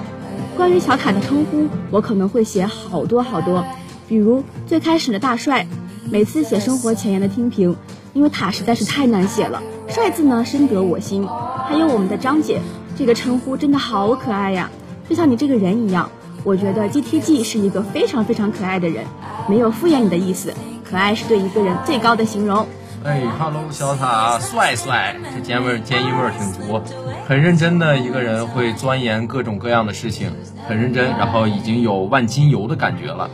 [0.56, 3.64] 关于小塔的称呼，我可能会写好多好多，
[4.06, 5.66] 比如最开始的大帅，
[6.10, 7.74] 每次写生活前沿的听评，
[8.12, 11.26] 因为塔实在是太难写了，帅字呢深得我心。
[11.66, 12.60] 还有我们的张姐，
[12.98, 14.68] 这个称呼真的好可爱呀，
[15.08, 16.10] 就像你这个人一样。
[16.42, 19.04] 我觉得 GTG 是一个非常非常可爱的人，
[19.48, 20.52] 没有敷衍你的意思，
[20.88, 22.66] 可爱是对一个人最高的形容。
[23.02, 26.80] 哎，Hello，小塔，帅帅，这尖味儿尖音味儿挺足，
[27.26, 30.32] 很认真的一个人，会钻研各种各样的事情，
[30.68, 33.30] 很认真，然后已经有万金油的感觉了。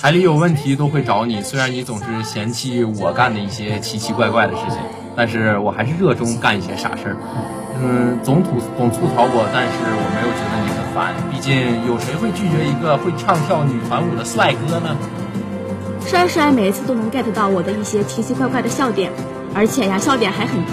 [0.00, 4.78] 台里有问题都会找你，虽然你总是嫌弃我干的一些奇奇怪怪的事情，
[5.16, 7.16] 但是我还是热衷干一些傻事儿。
[7.82, 10.85] 嗯，总吐总吐槽我，但是我没有觉得你很
[11.30, 11.54] 毕竟
[11.86, 14.96] 有谁会拒绝一个会唱跳女团舞的帅哥呢？
[16.06, 19.10] 帅帅每次都能 get 到我的一些奇奇怪怪的笑点，
[19.54, 20.72] 而且呀，笑点还很低，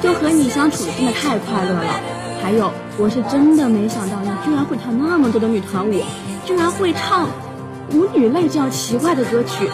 [0.00, 2.00] 就和你相处真的太快乐了。
[2.42, 6.02] 还有，我是真的没想到你居然会跳那么多的女团舞，
[6.44, 7.28] 居然会唱
[7.92, 9.68] 舞女类这样奇怪的歌曲。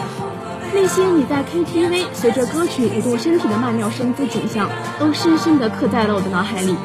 [0.73, 4.69] 那些你在 KTV 随着歌曲舞动身体的曼妙身姿景象，
[4.99, 6.75] 都深深地刻在了我的脑海里。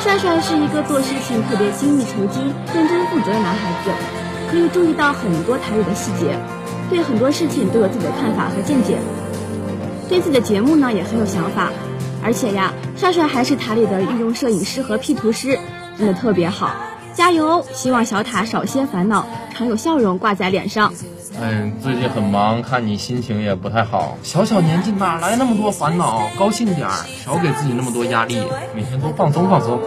[0.00, 3.90] 帅帅是一个做事情特别精益求精、认真负责的男孩子，
[4.50, 6.38] 可以注意到很多台里的细节，
[6.88, 8.96] 对很多事情都有自己的看法和见解，
[10.08, 11.70] 对自己的节目呢也很有想法。
[12.22, 15.58] 而且呀，帅帅还是台里的御用摄影师和 P 图师，
[15.98, 16.70] 真的特别好。
[17.18, 17.64] 加油！
[17.74, 20.94] 希望小塔少些烦恼，常有笑容挂在脸上。
[21.40, 24.16] 嗯，最近很忙，看你心情也不太好。
[24.22, 26.30] 小小年纪哪来那么多烦恼？
[26.38, 26.92] 高兴点儿，
[27.24, 28.40] 少给自己那么多压力，
[28.72, 29.80] 每天都放松放松。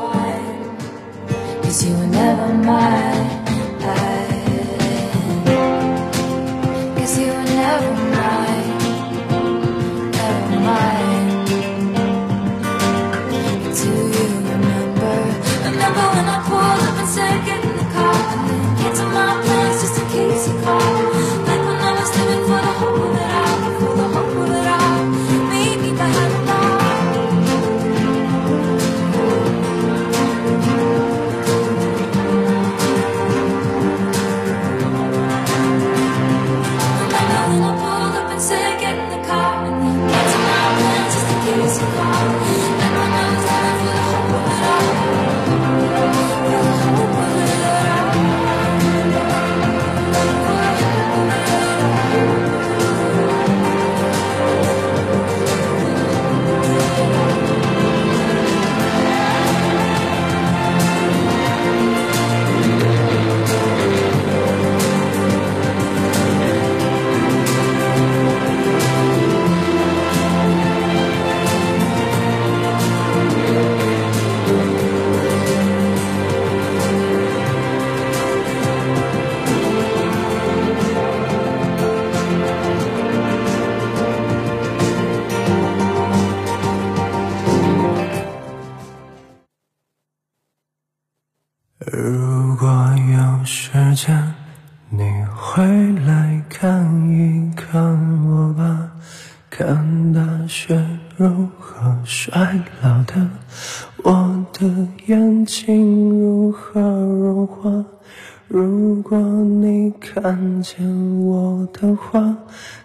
[108.53, 110.85] 如果你看见
[111.21, 112.35] 我的话，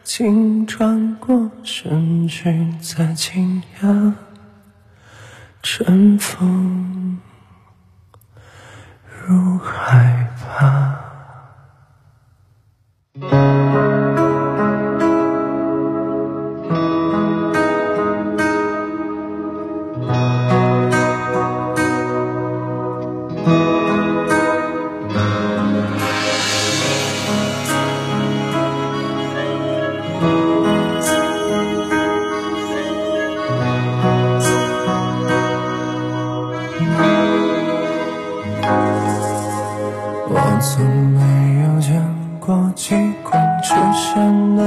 [0.05, 4.12] 请转过身去，再惊讶。”
[5.64, 7.19] 春风
[9.27, 11.03] 如海吧。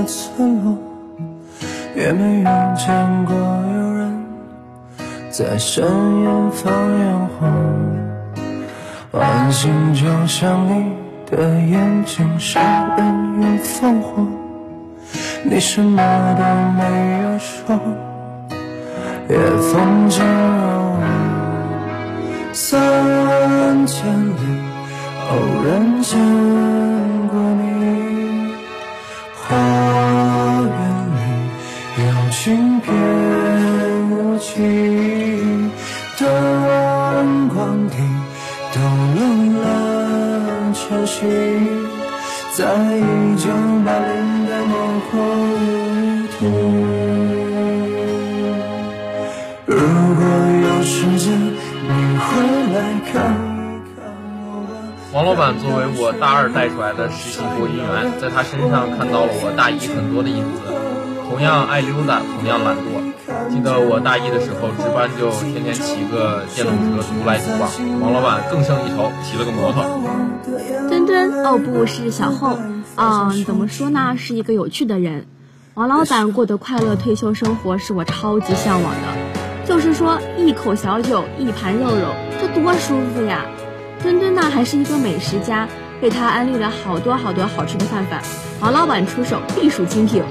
[0.10, 0.76] 村落，
[1.95, 2.45] 也没有
[2.76, 4.26] 见过有人
[5.30, 7.47] 在深夜放烟火。
[9.12, 10.91] 晚星就像你
[11.30, 12.60] 的眼睛，杀
[12.97, 14.26] 人又放火，
[15.43, 16.01] 你什么
[16.38, 16.43] 都
[16.78, 16.82] 没
[17.22, 17.80] 有说，
[19.30, 20.91] 也风景了我。
[22.51, 23.95] 三千
[24.30, 24.34] 里。
[25.30, 26.18] 偶然见
[55.39, 60.67] 板作为我大二带出来的实习播音员，在他身上看到了我大一很多的影子。
[61.29, 62.99] 同样爱溜达，同样懒惰。
[63.49, 67.71] 记得我大一的时候值班就天天骑个电动车独来独往，
[68.01, 69.85] 王老板更胜一筹，骑了个摩托。
[70.89, 72.59] 墩墩哦不是小厚，
[72.97, 75.25] 嗯，怎么说呢，是一个有趣的人。
[75.75, 79.65] 王老板过的快乐退休生活是我超级向往的。
[79.65, 83.45] 就是说一口小酒，一盘肉肉，这多舒服呀！
[84.02, 85.68] 墩墩呢还是一个美食家，
[86.00, 88.22] 被他安利了好多好多好吃的饭饭，
[88.62, 90.24] 王老板出手必属精品。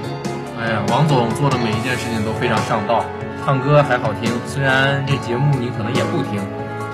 [0.59, 3.05] 哎呀，王总做的每一件事情都非常上道，
[3.45, 4.31] 唱歌还好听。
[4.47, 6.41] 虽然这节目你可能也不听，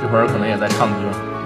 [0.01, 0.95] 这会儿可能也在唱歌。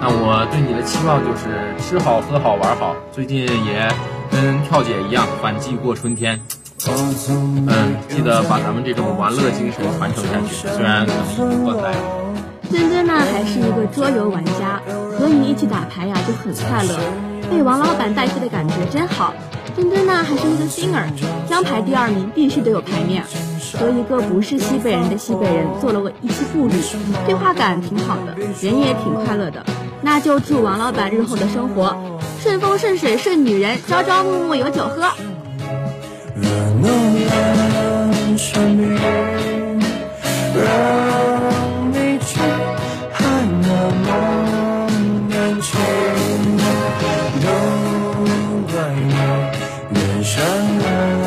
[0.02, 2.96] 那我对你的期望就是吃好喝好玩好。
[3.12, 3.88] 最近也
[4.30, 6.40] 跟跳姐一样，反季过春天。
[6.88, 11.96] 嗯，记得把咱们这种玩乐精神传承下去，虽然可能已经换代了。
[12.70, 14.80] 墩墩呢还是一个桌游玩家，
[15.30, 16.98] 跟你一起打牌呀就很快乐，
[17.48, 19.32] 被王老板带飞的感觉真好。
[19.76, 21.08] 墩墩呢还是一个星儿，
[21.48, 23.22] 江排第二名必须得有牌面，
[23.78, 26.74] 和一个不是西北人的西北人做了个一期步履，
[27.26, 29.64] 对话感挺好的，人也挺快乐的。
[30.02, 31.96] 那就祝王老板日后的生活
[32.40, 35.12] 顺风顺水顺女人，朝朝暮暮有酒喝。
[50.40, 51.19] 脸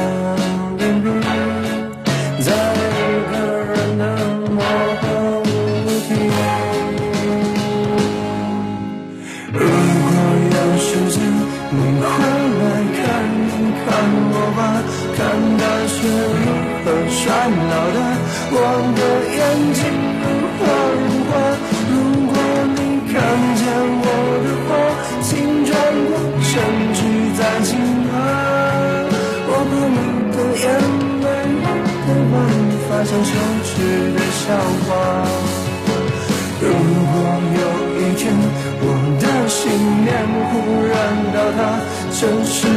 [34.43, 34.89] 笑话。
[36.59, 37.15] 如果
[37.59, 37.61] 有
[37.99, 38.21] 一天
[38.83, 38.85] 我
[39.21, 39.61] 的信
[40.03, 40.07] 念
[40.49, 40.51] 忽
[40.91, 40.91] 然
[41.31, 41.59] 倒塌，
[42.11, 42.67] 城市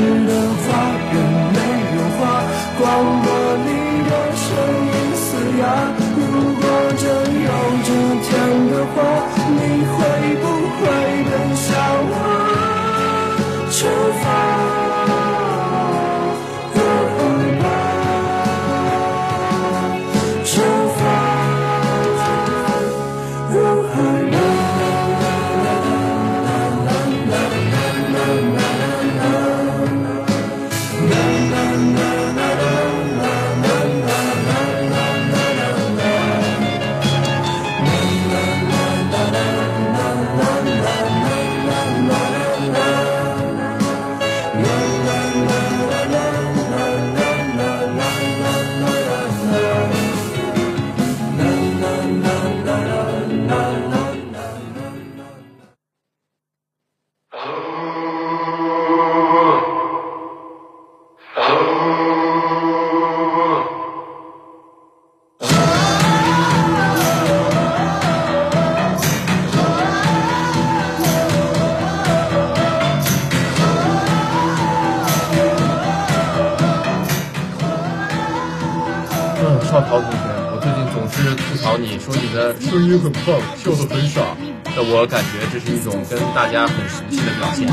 [85.07, 87.69] 我感觉这是一种跟大家很熟悉的表现。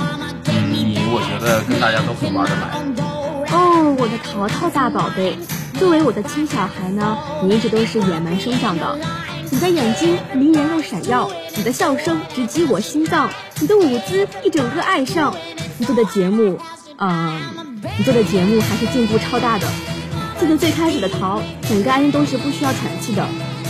[0.53, 2.77] 嗯，你我觉得跟大家都很玩得来。
[3.51, 5.35] 哦，我的淘淘大宝贝，
[5.79, 8.99] 作为我的亲小孩呢，你一直都是野蛮生长的。
[9.49, 11.27] 你的眼睛迷人又闪耀，
[11.57, 13.27] 你的笑声直击我心脏，
[13.59, 15.35] 你的舞姿一整个爱上。
[15.79, 16.59] 你做的节目，
[16.99, 17.41] 嗯、
[17.97, 19.65] 你做的节目还是进步超大的。
[20.39, 23.25] 记得最开始的淘，整个安音都是不需要喘气的，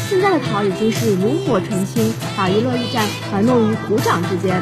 [0.10, 4.62] 现在的淘已经是炉火纯青，把娱乐驿站玩弄于股掌之间。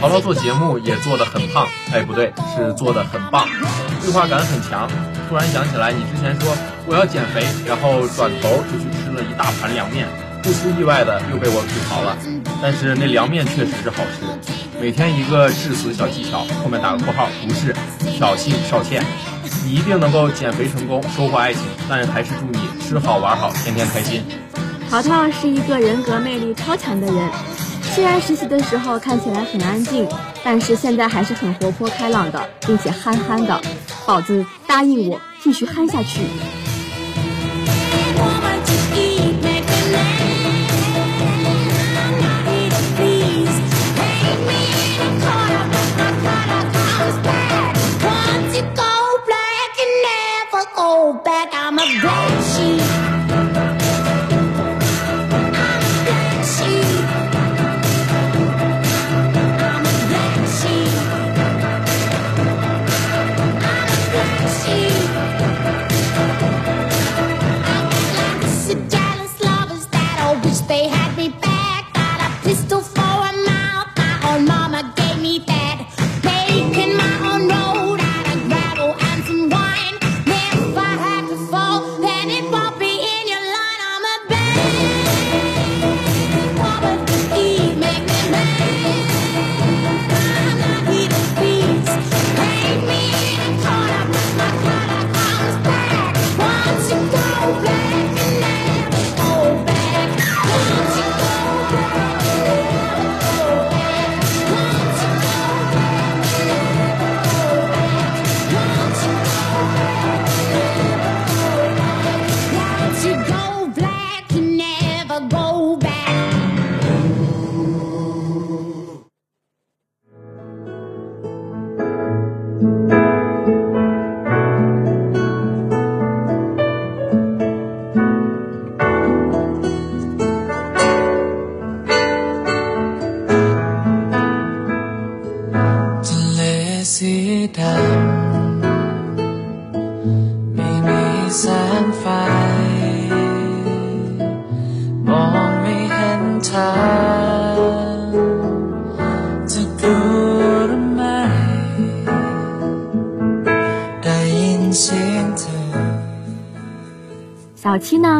[0.00, 3.46] 淘淘做节目也做得很胖，哎，不对，是做得很棒，
[4.02, 4.88] 对话感很强。
[5.28, 6.54] 突然想起来，你之前说
[6.86, 10.06] 我要减肥，然后转头就去吃了一大盘凉面，
[10.42, 12.16] 不出意外的又被我吐槽了。
[12.62, 14.26] 但是那凉面确实是好吃。
[14.80, 17.74] 每天一个致死小技巧，后面打个括号，不是
[18.16, 19.04] 挑衅少倩。
[19.64, 21.62] 你一定能够减肥成功，收获爱情。
[21.88, 24.24] 但还是祝你吃好玩好，天天开心。
[24.88, 27.28] 淘淘是一个人格魅力超强的人，
[27.82, 30.08] 虽然实习的时候看起来很安静，
[30.42, 33.60] 但是现在还是很活泼开朗的，并且憨憨的。
[34.06, 36.22] 宝子答应我继续憨下去。
[48.74, 51.52] go black and never go back。
[51.52, 51.84] i'm a
[52.42, 52.77] sheep.。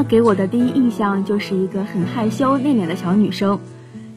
[0.09, 3.61] 给我的第一印象就是一个很害羞内敛的小女生。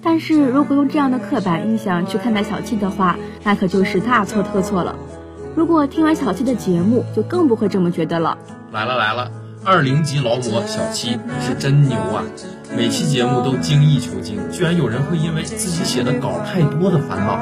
[0.02, 4.96] 但是如果用这样的刻板印象去看待小七的话，那可就是大错特错了。
[5.56, 8.38] 如果听完小七的节目，就更不会这么觉得了。
[8.72, 9.30] 来了来了，
[9.66, 12.24] 二零级劳模小七是真牛啊！
[12.76, 17.38] 每期节目都精益求精，居然有人会因为自己写的稿太多的烦恼，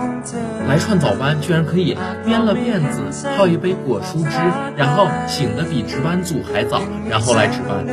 [0.68, 4.38] 来串早班居然可以编了辫子，泡一杯果蔬汁，
[4.76, 7.86] 然后醒得比值班组还早，然后来值班。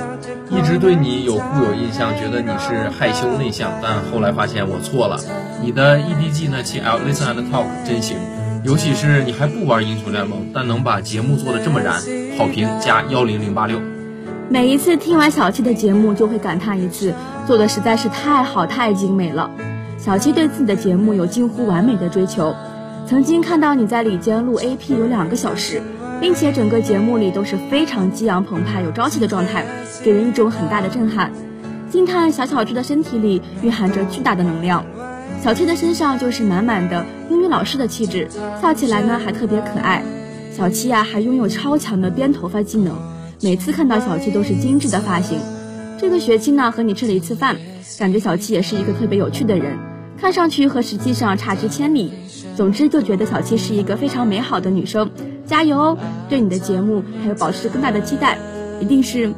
[0.49, 5.19] 一直对你有固有印象，觉得你是害羞内向，但后来发现我错了。
[5.63, 8.17] 你的 EDG 那期 I'll Listen and Talk 真行，
[8.65, 12.01] 尤其是你还不玩英雄联盟，但能把节目做得这么燃，
[12.39, 13.81] 好评加幺零零八六。
[14.49, 17.13] 每一次听完小七的节目，就会感叹一次，
[17.49, 19.51] 做的实在是太好太精美了。
[19.99, 22.55] 小七对自己的节目有近乎完美的追求。
[23.09, 25.83] 曾经看到你在里间录 AP 有两个小时，
[26.21, 29.65] 并且整个节目里都是非常激昂澎湃、有朝气的状态，
[30.05, 31.33] 给人一种很大的震撼。
[31.91, 34.85] 惊叹小小只的身体里蕴含着巨大的能量。
[35.43, 38.29] 小七的身上就是满满的英语老师的气质，
[38.63, 40.05] 笑起来呢还特别可爱。
[40.53, 42.97] 小七啊还拥有超强的编头发技能。
[43.43, 45.39] 每次看到小七都是精致的发型。
[45.99, 47.57] 这个学期呢，和你吃了一次饭，
[47.99, 49.79] 感觉小七也是一个特别有趣的人，
[50.19, 52.13] 看上去和实际上差之千里。
[52.57, 55.11] 总之就觉得小七是一个非常美好的女生，
[55.45, 55.99] 加油哦！
[56.31, 58.39] 对你的节目还有保持更大的期待，
[58.81, 59.35] 一定是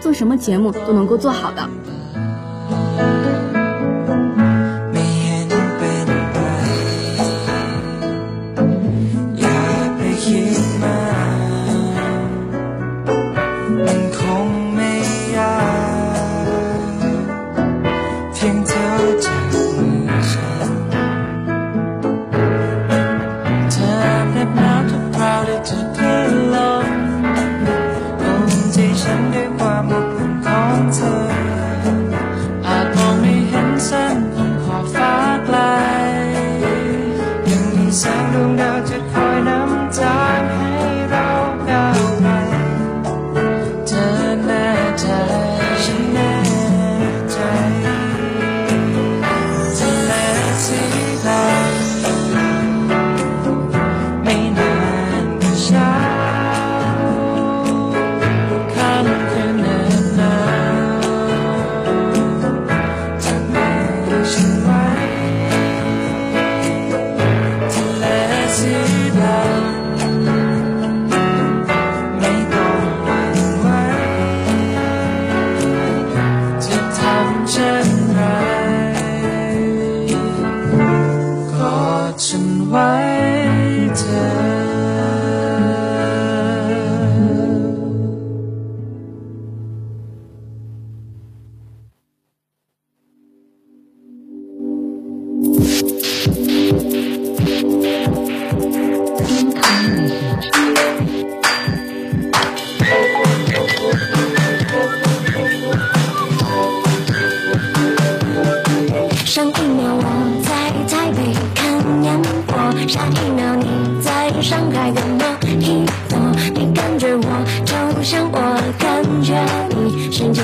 [0.00, 1.68] 做什么节目都能够做好的。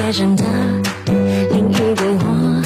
[0.06, 0.44] 你，世界上的
[1.50, 2.62] 另一个我。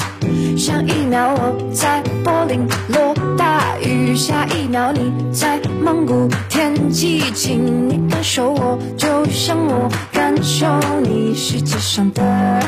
[0.55, 10.67] 上一秒我在柏林落大雨，下一秒你在蒙古天气晴，你感受我就像我感受
[11.01, 12.59] 你，世界上的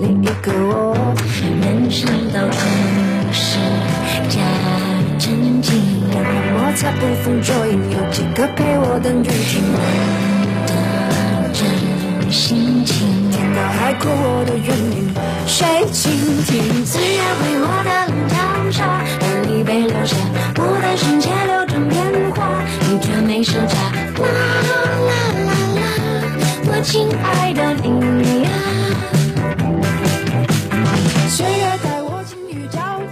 [0.00, 0.94] 另一个我。
[1.60, 2.56] 人生到处
[3.32, 3.58] 是
[4.28, 4.38] 假
[5.18, 5.82] 正经，
[6.52, 9.78] 摩擦不风捉影，有几个陪我等雨停我
[10.68, 10.72] 的
[11.52, 12.93] 真心情，
[13.68, 15.12] 海阔我的原因，
[15.46, 16.10] 谁倾
[16.44, 16.84] 听？
[16.84, 20.16] 自然会我的冷长沙，而你被留下，
[20.54, 22.02] 牡丹深切流成变
[22.34, 23.74] 化，你却没收扎。
[24.20, 24.26] 啦
[24.64, 25.12] 啦
[25.46, 25.82] 啦啦，
[26.66, 28.50] 我亲爱的你呀。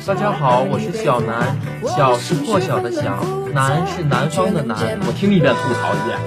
[0.05, 1.57] 大家好，我是小南，
[1.97, 3.25] 小是破晓的小，
[3.55, 4.77] 南是南方的南。
[5.07, 6.19] 我听一遍吐槽一遍，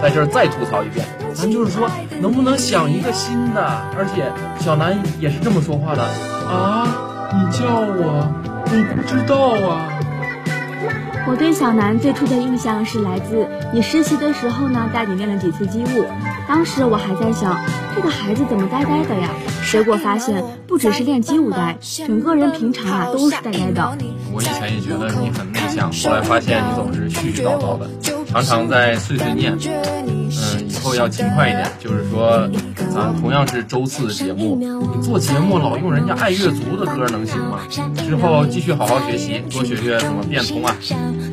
[0.00, 1.04] 在这儿再吐槽一遍。
[1.36, 1.86] 咱就是说，
[2.20, 3.62] 能不能想一个新的？
[3.98, 6.88] 而且小南也是这么说话的啊！
[7.34, 8.26] 你叫我，
[8.64, 9.36] 我不知道
[9.68, 9.92] 啊。
[11.28, 16.04] 我对小南最初的印象是来自你实习的时候呢，带你练了几次机舞。
[16.48, 17.60] 当时我还在想，
[17.96, 19.28] 这个孩子怎么呆呆的呀？
[19.70, 21.76] 结果发现不只是练机舞呆，
[22.06, 23.98] 整个人平常啊都是呆呆的。
[24.32, 27.90] 我以前也觉得你很内向，后来发现你总是絮絮叨叨的，
[28.30, 29.58] 常常在碎碎念。
[29.58, 30.30] 嗯，
[30.64, 31.68] 以后要勤快一点。
[31.80, 32.48] 就是说，
[32.94, 34.56] 咱同样是周四的节目，
[34.94, 37.58] 你做节目老用人家爱乐族的歌能行吗？
[38.06, 40.76] 之后继续好好学习，多学学怎么变通啊。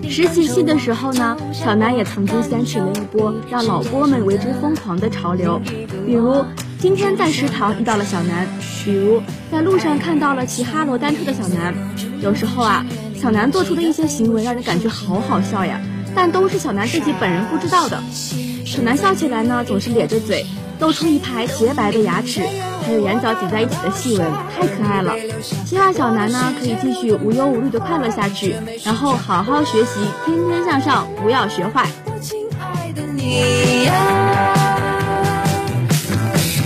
[0.09, 5.61] 实习期的时候呢，小南也曾经掀起了一波让老播们为之疯狂的潮流，
[6.05, 6.43] 比如
[6.79, 8.47] 今天在食堂遇到了小南，
[8.83, 11.73] 比如在路上看到了骑哈罗单车的小南。
[12.21, 12.85] 有时候啊，
[13.15, 15.79] 小南做出的一些行为让人感觉好好笑呀，
[16.15, 18.01] 但都是小南自己本人不知道的。
[18.73, 20.43] 小南笑起来呢，总是咧着嘴，
[20.79, 22.41] 露出一排洁白的牙齿，
[22.83, 25.13] 还有眼角挤在一起的细纹，太可爱了。
[25.63, 31.87] 希望小南呢可以继续无忧无虑的快乐下去，然后好好学习，天天向上，不要学坏。
[32.19, 33.93] 亲爱的你呀，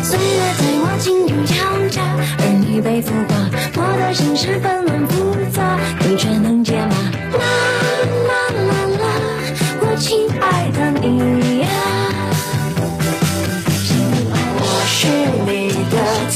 [0.02, 2.02] 岁月在我心中强加，
[2.40, 3.36] 而你被浮华
[3.76, 5.78] 磨得心事纷乱复杂，
[6.08, 6.97] 你却能解码。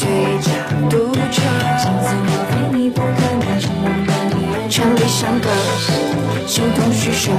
[0.01, 0.49] 最佳
[0.89, 1.37] 读者，
[1.77, 3.69] 心思我非你不可，那是
[4.67, 5.47] 全力相隔，
[6.47, 7.29] 形同虚设。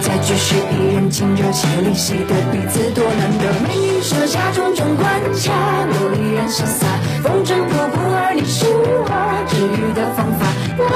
[0.00, 5.50] 再举世一人惊热血淋兮的彼此多难得，为你设下重重关卡，
[5.90, 6.86] 我依然潇洒，
[7.24, 9.10] 风尘仆仆，而你是我
[9.48, 10.46] 治愈的方法。
[10.78, 10.86] 啦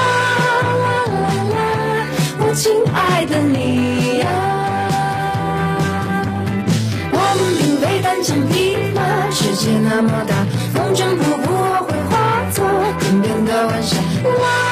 [0.63, 0.79] 啦
[1.11, 1.59] 啦啦，
[2.39, 4.25] 我亲爱的你呀、
[7.11, 8.86] 我们并非单枪匹马，
[9.39, 10.33] 世界那么大，
[10.73, 12.65] 风尘仆仆，我会化作
[12.99, 14.66] 天边的晚霞。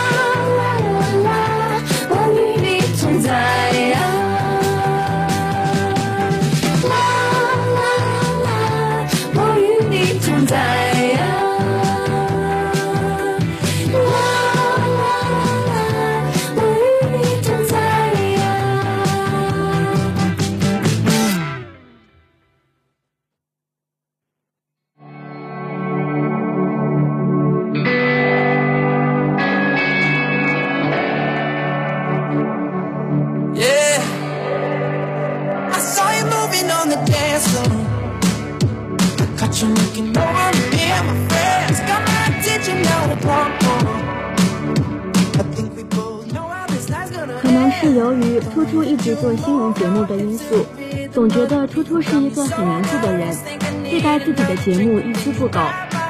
[49.15, 50.65] 做新闻节目的因素，
[51.13, 53.35] 总觉得初初是一个很严肃的人，
[53.83, 55.59] 对待自己的节目一丝不苟，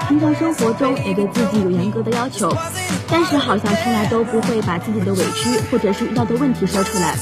[0.08, 2.56] 平常生活中也对自己有严格的要求，
[3.08, 7.16] 但是好像从来都不会把自己的委屈或者是遇到的问题说出来，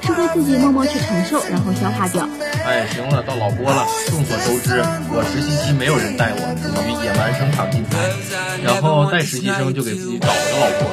[0.00, 2.28] 是会自己默默去承受，然后消化掉。
[2.64, 3.86] 哎，行了，到老郭了。
[4.08, 7.98] 众所周知，我实习期没有人带我，属于野蛮生长进台。
[8.62, 10.90] 然后带实习生就给自己找了个老婆，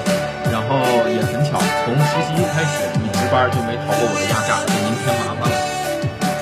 [0.51, 0.77] 然后
[1.09, 2.87] 也很巧，从实习一开始，
[3.25, 5.57] 值班就没逃过我的压榨，给您添麻烦了。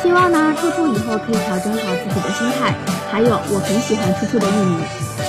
[0.03, 2.75] 希望呢，初初以后可以调整好自己的心态。
[3.07, 4.84] 还有，我很喜欢初初的艺名，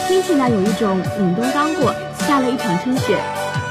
[0.09, 1.94] 听起来有一种凛冬刚过，
[2.26, 3.22] 下了一场春雪，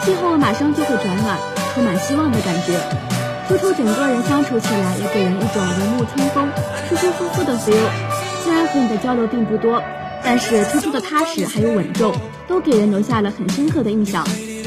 [0.06, 1.36] 气候马上就会转暖，
[1.74, 2.80] 充满希望的感觉。
[3.50, 6.48] 初初整个人相处起来也给人一种如沐春风、
[6.88, 7.84] 舒舒服服的 feel。
[8.46, 9.84] 虽然和你的交流并不多，
[10.24, 12.16] 但是初初的踏实还有稳重，
[12.48, 14.24] 都给人留下了很深刻的印象。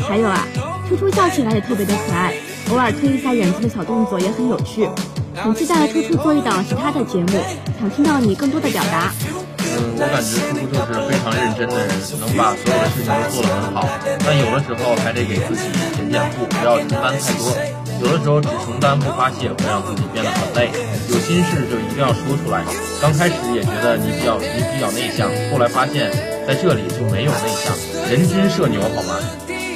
[0.06, 0.46] 还有啊，
[0.86, 2.34] 初初笑起来也特别的可爱，
[2.70, 4.88] 偶尔推一下眼睛的小动作也很有趣。
[5.34, 7.38] 很期待初初做一档其他的节目，
[7.78, 9.12] 想听到你更多的表达。
[9.60, 13.86] 嗯，我感觉初初就是非常认真的人，能把所有的事情都做得很好。
[14.24, 17.52] 但有的时候还得给自己减减负，不要承担太多。
[18.00, 20.72] 有的时候只承担不发泄，会让自己变得很累。
[21.12, 22.64] 有心事就一定要说出来。
[23.00, 26.08] 刚开始也觉得你比较你比较内向，后来发现
[26.48, 27.76] 在这里就没有内向，
[28.08, 29.15] 人均社牛好吗？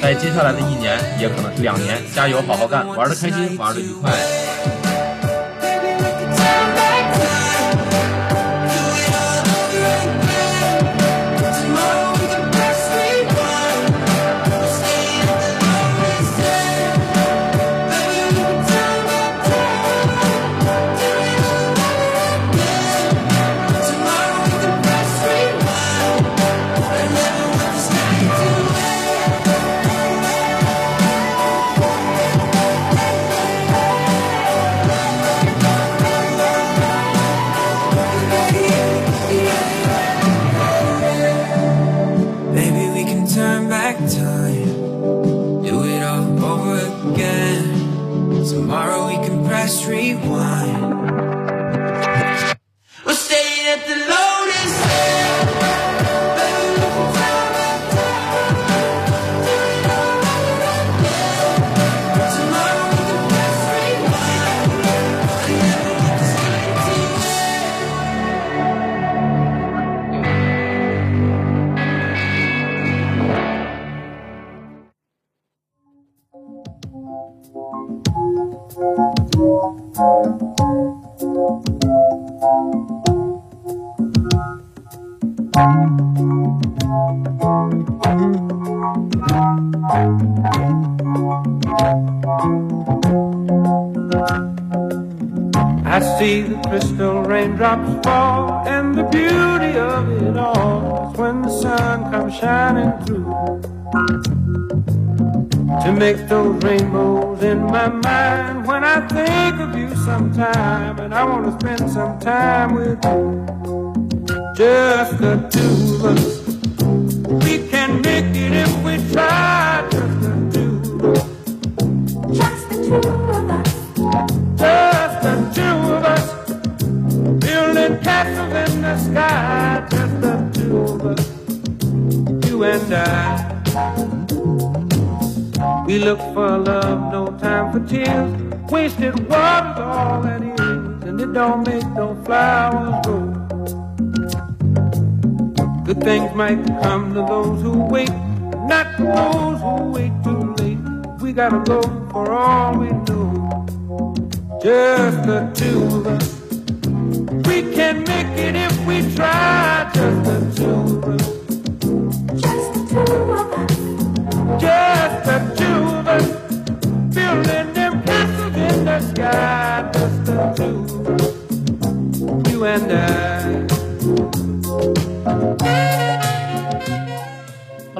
[0.01, 4.11] 在接下来的一年，也可能是两年，加油，好好干，玩的开心，玩的愉快。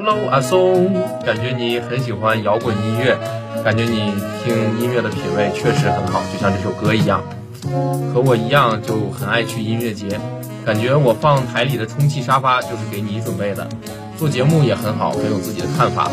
[0.04, 0.92] Hello，阿松，
[1.24, 3.16] 感觉你很喜欢摇滚音乐，
[3.62, 7.22] 感觉你听音乐的品味确实很好，就像这首歌一样。
[8.12, 10.18] 和我一样，就很爱去音乐节，
[10.66, 13.68] 感觉我放台里的充气沙发就是给你准备的。
[14.18, 16.10] 做节目也很好，很有自己的看法。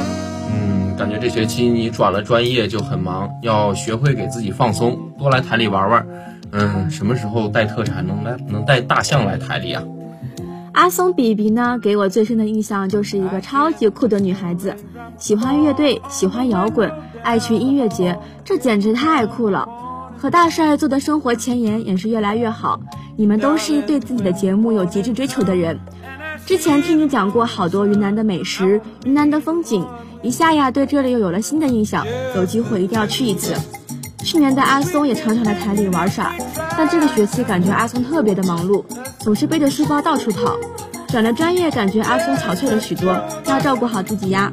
[0.53, 6.05] 嗯，感觉这学期你转了专业就很忙，要学会给自己放松，多来台里玩玩。
[6.51, 9.81] 嗯，什么时候带特产能来能带大象来台里啊？
[10.79, 14.77] 阿松比比呢，给我最深的印象就是一个超级酷的女孩子，
[15.17, 16.89] 喜欢乐队，喜欢摇滚，
[17.21, 19.67] 爱去音乐节，这简直太酷了。
[20.17, 22.79] 和大帅做的生活前沿也是越来越好。
[23.17, 25.81] 你们都是对自己的节目有极致追求的人。
[26.45, 29.85] 之前听你讲过好多云南的美食、云南的风景，
[30.21, 32.07] 一下呀对这里又有了新的印象，
[32.37, 33.53] 有机会一定要去一次。
[34.23, 36.33] 去年的阿松也常常来台里玩耍，
[36.77, 38.83] 但这个学期感觉阿松特别的忙碌，
[39.19, 40.55] 总是背着书包到处跑。
[41.07, 44.51] 转了专业，感觉阿松憔悴了许多，要照顾好自己呀。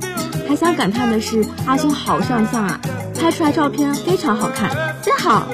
[0.48, 2.80] 还想感叹的是，阿松好上相啊，
[3.20, 4.70] 拍出来照片非常好看，
[5.02, 5.46] 真好。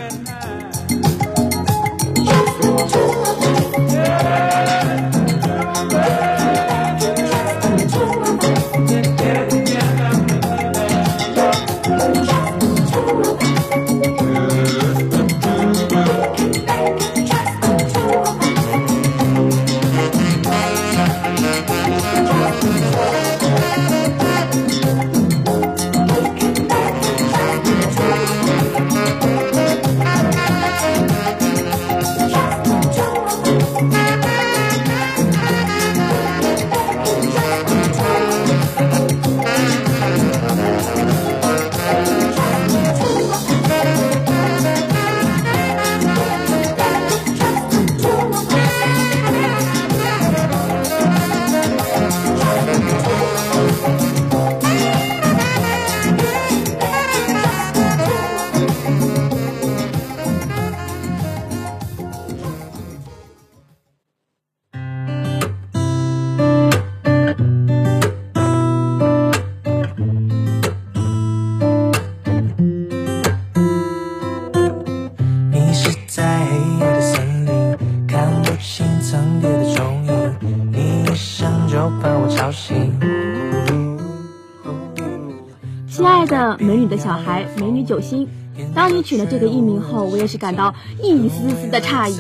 [87.03, 88.29] 小孩，美女九星，
[88.75, 90.73] 当你取了这个艺名后，我也是感到
[91.03, 92.17] 一丝丝的诧异，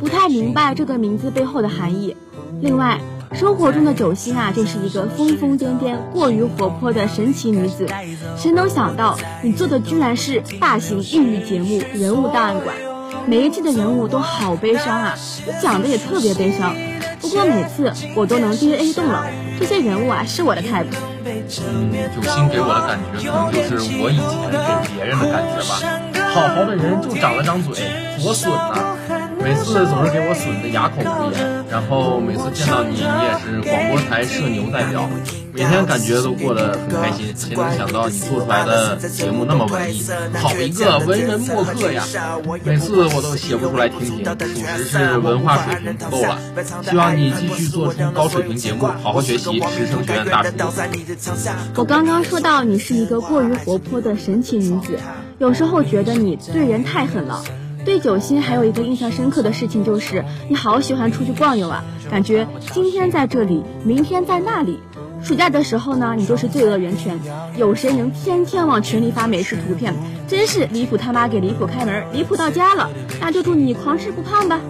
[0.00, 2.14] 不太明白这个名字背后的含义。
[2.60, 3.00] 另外，
[3.32, 7.86] 生活中的九星啊，就是一个疯疯癫癫、过于活泼的神奇女子。
[8.36, 12.76] 谁能想到，你做的居然是大型抑郁节目《人物档案馆》？
[13.26, 15.14] 每一季的人物都好悲伤啊，
[15.46, 16.76] 你讲的也特别悲伤。
[17.20, 19.26] 不过每次我都能 DNA 动了，
[19.58, 20.86] 这些人物啊是我的 type。
[21.60, 25.80] 嗯，九星给我的感觉可能就是我以前给别人的感觉吧。
[26.34, 27.74] 好好的人就长了张嘴，
[28.22, 28.97] 多损呐、
[29.40, 35.08] 每次总是给我损的哑口无言，然后每次见到你，你也是广播台社牛代表，
[35.52, 37.34] 每天感觉都过得很开心。
[37.36, 40.02] 谁能想到你做出来的节目那么文艺，
[40.34, 42.04] 好一个文人墨客呀！
[42.64, 46.38] 每次我都写不出来听听，属实是文化水平不够了。
[46.82, 50.50] 希望你继续做出高水平节目，好好学习，师生学院大厨。
[51.76, 54.98] 我刚刚说到你是一个过于活泼的神奇女子，
[55.38, 57.42] 有时候觉得你对人太狠了。
[57.88, 64.78] 对九星还有一个印象深刻的事情就是，你好喜欢出去逛游啊，感觉今天在这里，明天在那里。
[65.22, 67.18] 暑假的时候呢，你就是罪恶源泉，
[67.56, 69.94] 有谁能天天往群里发美食图片？
[70.28, 72.90] 真是离谱他妈给离谱开门，离谱到家了。
[73.22, 74.60] 那就祝你狂吃不胖吧。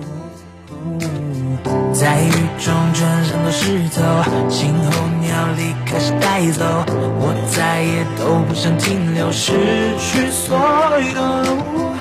[1.93, 6.65] 在雨中全身都湿透，信候鸟离开时带走，
[7.19, 9.51] 我再也都不想停留，失
[9.99, 10.57] 去所
[11.17, 11.43] 有，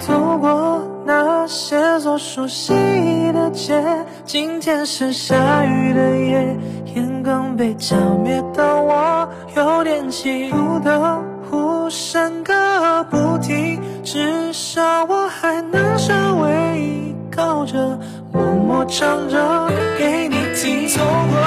[0.02, 2.74] 走过那些所熟悉
[3.32, 3.82] 的街，
[4.26, 6.58] 今天是下雨的夜，
[6.96, 17.98] 阳光被浇灭的我有点气，路灯忽闪个不停，至少我还能稍微依靠着。
[18.34, 21.38] 默默唱着给你听，走过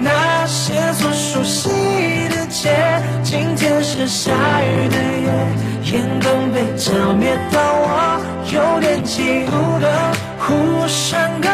[0.00, 1.68] 那些所熟悉
[2.28, 2.74] 的街，
[3.22, 4.32] 今天是下
[4.64, 5.28] 雨的夜，
[5.92, 8.20] 阳光被浇灭到我
[8.52, 9.88] 有点气，路灯
[10.40, 11.48] 忽闪个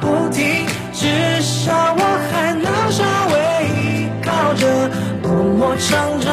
[0.00, 3.34] 不停，至少我还能稍微
[3.80, 4.90] 依靠着，
[5.22, 6.28] 默默唱着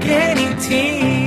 [0.00, 1.25] 给你听。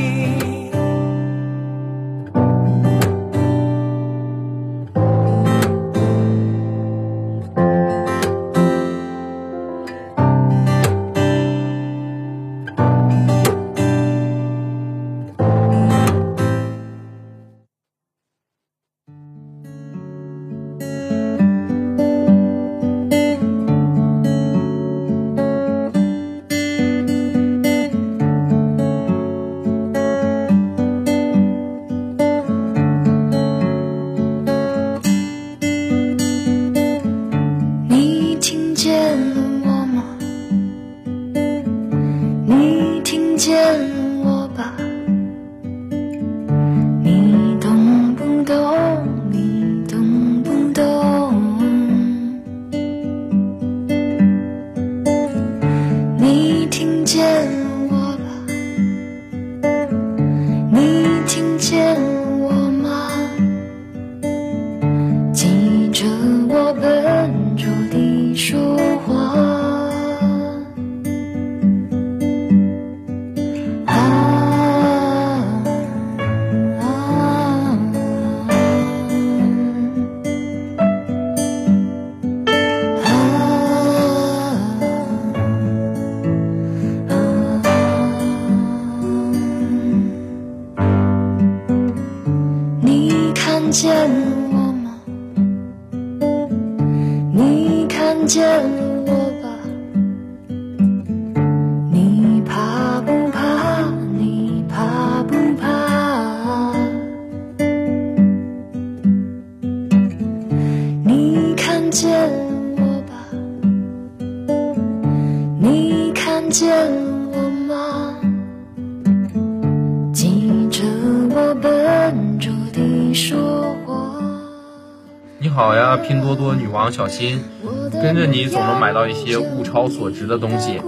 [126.72, 127.44] 王小新，
[127.92, 130.82] 跟着你总能买到一些物超所值的东西。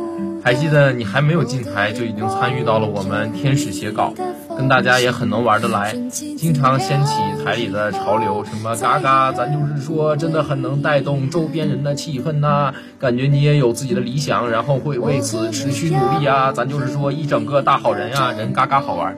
[0.43, 4.11] 还记得你还没有进台就已经参与到了我们天使写稿，
[4.57, 7.13] 跟大家也很能玩得来，经常掀起
[7.45, 19.15] 台里的潮流，什么嘎嘎，咱就是说真的很能带动周边人的气氛呐、感觉你也有自己的理想，然后会为此持续努力啊，咱就是说一整个大好人呀、人嘎嘎好玩。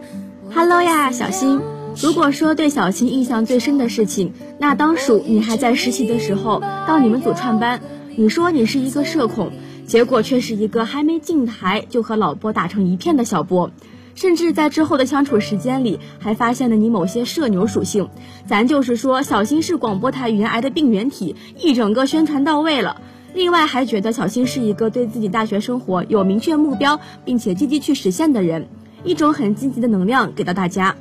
[0.54, 1.62] Hello 呀，小新。
[2.02, 7.82] 如果说对小新印象最深的事情，那当属你还在实习的时候到你们组串班。
[8.16, 9.52] 你说你是一个社恐，
[9.86, 13.72] 结果却是一个还没进台就和老波打成一片的小波。
[14.16, 18.10] 甚至在之后的相处时间里，还发现了你某些社牛属性。
[18.46, 23.02] 咱就是说，小新是广播台原癌的病原体，一整个宣传到位了。
[23.34, 28.68] 另外还觉得小新是一个对自己大学生活有明确目标，并且积极去实现的人，
[29.04, 30.96] 一种很积极的能量给到大家。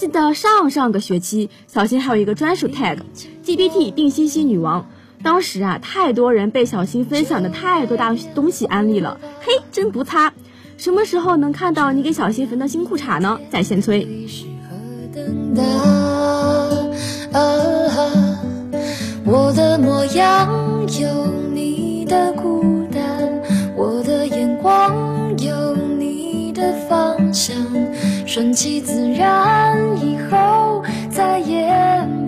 [0.00, 4.88] 记得上上个学期，小新还有一个专属 tag，GPT 定西西女王。
[5.22, 10.32] 当时啊，太多人被小新分享的太多大东西安利了，嘿，真不擦。
[10.78, 13.38] 什么时候能看到你给小新缝的新裤衩呢？
[13.50, 14.08] 在线催。
[19.26, 20.48] 我的模样
[20.98, 23.42] 有你的孤单，
[23.76, 27.54] 我的眼光有你的方向，
[28.32, 31.68] 顺其自然，以后再也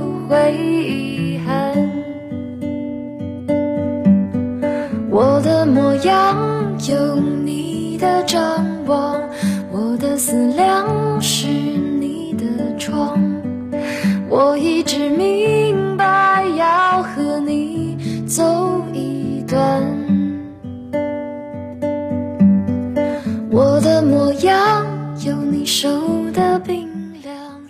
[0.00, 1.72] 不会遗憾。
[5.08, 9.22] 我的模样有你的张望，
[9.70, 13.16] 我的思量是你的窗。
[14.28, 17.96] 我一直明白要和你
[18.26, 18.42] 走
[18.92, 19.80] 一段。
[23.52, 24.81] 我的模样。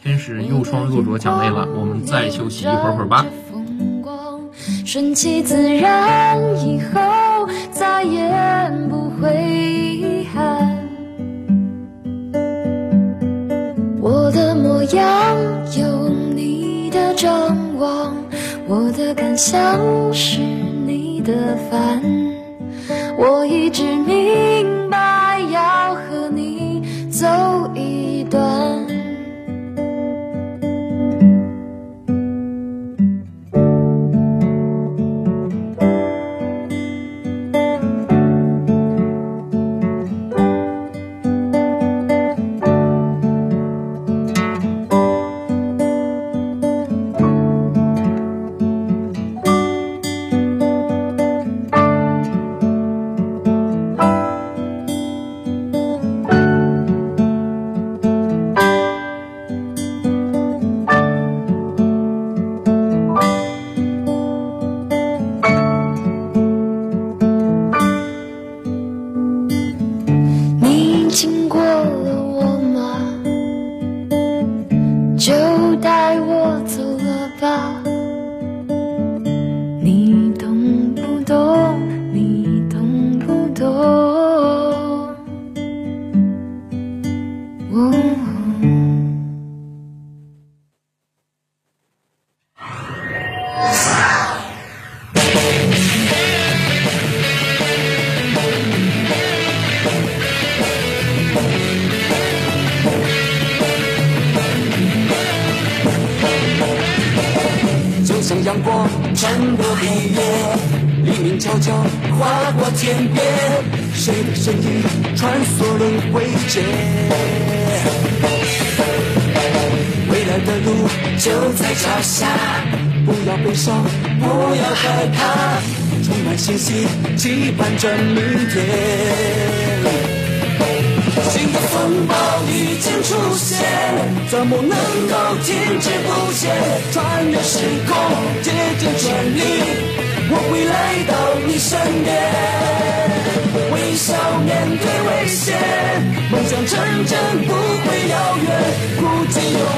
[0.02, 3.26] 天使又双又着讲累了，我们再休息一会儿会儿吧。
[3.50, 4.40] 风光，
[4.86, 8.20] 顺其自然，以后再也
[8.88, 10.78] 不会遗憾。
[14.00, 15.36] 我的模样
[15.78, 18.16] 有你的张望，
[18.66, 19.78] 我的感想
[20.12, 22.02] 是你的烦。
[23.16, 26.51] 我一直明白要和你
[27.22, 28.81] 走一段。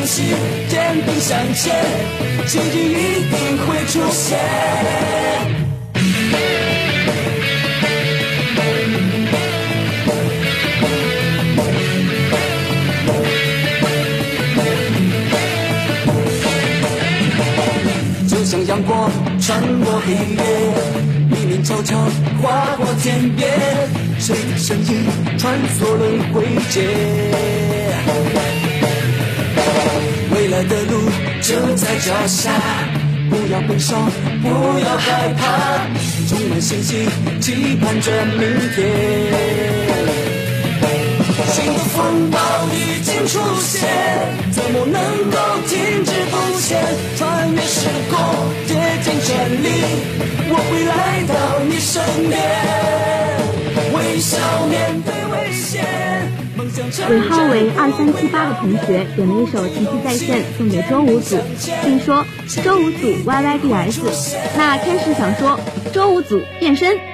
[0.07, 1.75] 起勇气，坚定向前，
[2.47, 2.95] 奇迹一
[3.31, 4.39] 定会出现。
[18.29, 19.11] 就像阳光
[19.41, 20.43] 穿过黑夜，
[21.31, 21.97] 黎明悄悄
[22.43, 23.51] 划过天边，
[24.19, 25.07] 谁的身影
[25.39, 26.85] 穿梭轮回间？
[30.35, 31.09] 未来的路
[31.41, 32.51] 就在脚下，
[33.31, 34.11] 不要悲伤，
[34.43, 34.49] 不
[34.81, 35.87] 要害怕，
[36.29, 37.09] 充满信心，
[37.41, 38.41] 期盼着明
[38.75, 38.79] 天。
[41.53, 42.39] 新的风暴
[42.73, 43.89] 已经出现，
[44.51, 45.39] 怎么能够
[45.69, 46.83] 停滞不前？
[47.17, 48.19] 穿越时空，
[48.67, 49.67] 竭尽全力，
[50.51, 51.35] 我会来到
[51.69, 52.33] 你身边，
[53.95, 54.37] 微笑
[54.69, 55.85] 面对危险，
[57.11, 61.37] 尾号为二三七八的同学点了一首《奇迹再现》送给周五组，
[61.85, 62.25] 并说
[62.63, 64.35] 周五组 YYDS。
[64.57, 65.59] 那开始想说
[65.93, 67.14] 周五组变身。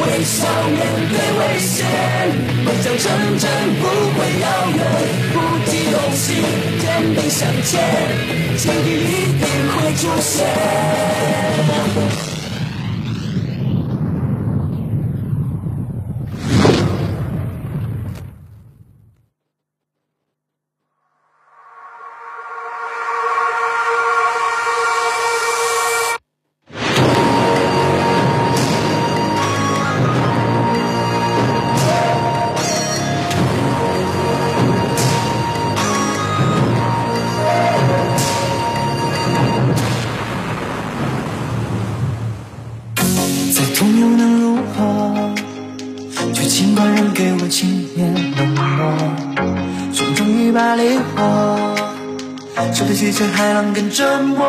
[0.00, 0.78] 微笑面
[1.10, 1.84] 对危险，
[2.64, 3.02] 梦想成
[3.38, 3.44] 真
[3.80, 3.82] 不
[4.14, 4.46] 会遥
[4.76, 4.78] 远，
[5.32, 5.36] 鼓
[5.66, 6.24] 起勇气，
[6.80, 6.84] 坚
[7.14, 7.72] 定向前，
[8.56, 9.42] 奇迹一定
[9.72, 10.32] 会出现。
[53.74, 54.46] 车海浪更折磨。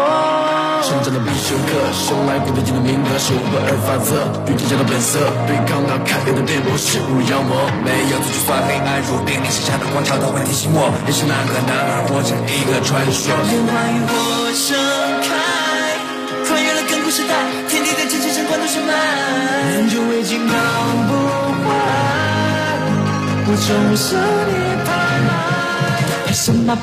[0.84, 7.65] 成长的必修课，生来不对劲的命格是无不二法则，与天下的本色，对抗那开裂的颠簸，势如妖魔。
[7.84, 13.34] 没有错，就算黑暗如冰，你写下的光桥都会提醒我，人生难和男儿活成一个传说。
[13.49, 14.14] 莲花与火
[14.53, 14.77] 盛
[15.26, 15.34] 开，
[16.45, 17.34] 穿越了亘古时代，
[17.68, 18.93] 天地的真情神关都是满，
[19.73, 20.53] 人就为金刚
[21.10, 21.18] 不
[21.65, 21.73] 坏，
[23.47, 24.53] 我终生涅
[24.85, 26.77] 槃，什么？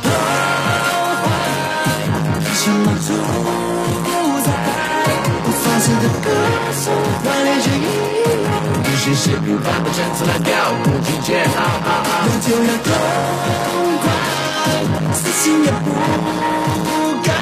[2.63, 3.11] 什么主
[4.45, 4.49] 宰？
[5.45, 6.31] 我放肆的歌
[6.79, 6.95] 颂，
[7.25, 7.91] 怀恋着意
[8.85, 12.23] 不是谁不凡的陈词滥调，不拒绝啊啊啊！
[12.23, 12.87] 我就要痛
[13.99, 14.07] 快，
[15.13, 15.91] 死心也不
[17.25, 17.35] 改。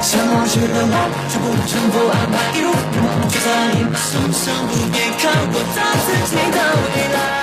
[0.00, 0.94] 想老去的我，
[1.28, 2.54] 却不臣服安排。
[2.56, 2.70] 一路
[3.26, 7.39] 就在你手上，不别看我造自己的未来。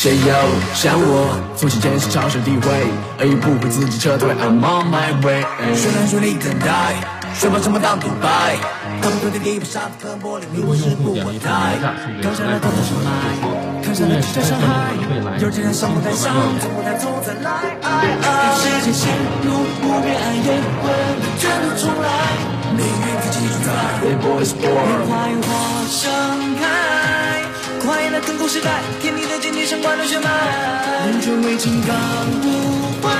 [0.00, 0.32] 谁又
[0.72, 2.88] 想我，从前坚持超生地位，
[3.20, 4.32] 而已不会自己撤退。
[4.32, 5.44] I'm on my way。
[5.76, 6.96] 虽然说你等待，
[7.36, 8.56] 却把什么当独白？
[9.04, 11.76] 他们对你地板上的玻璃，你我是不我待。
[12.24, 13.12] 刚下来的是麦，
[13.84, 14.16] 看上的
[15.36, 16.32] 有几人伤不太伤，
[16.64, 17.76] 从不太从再来。
[18.56, 19.12] 时间陷
[19.44, 19.52] 入
[19.84, 20.48] 无边暗夜，
[20.80, 20.88] 回
[21.20, 22.40] 忆卷土重来，
[22.72, 24.00] 命运自己主宰。
[26.56, 26.64] 开，
[27.90, 28.70] 跨越了亘古时代，
[29.02, 30.30] 天地的坚定上灌了血脉，
[31.06, 31.90] 人就为金刚
[32.40, 32.46] 不
[33.02, 33.10] 坏，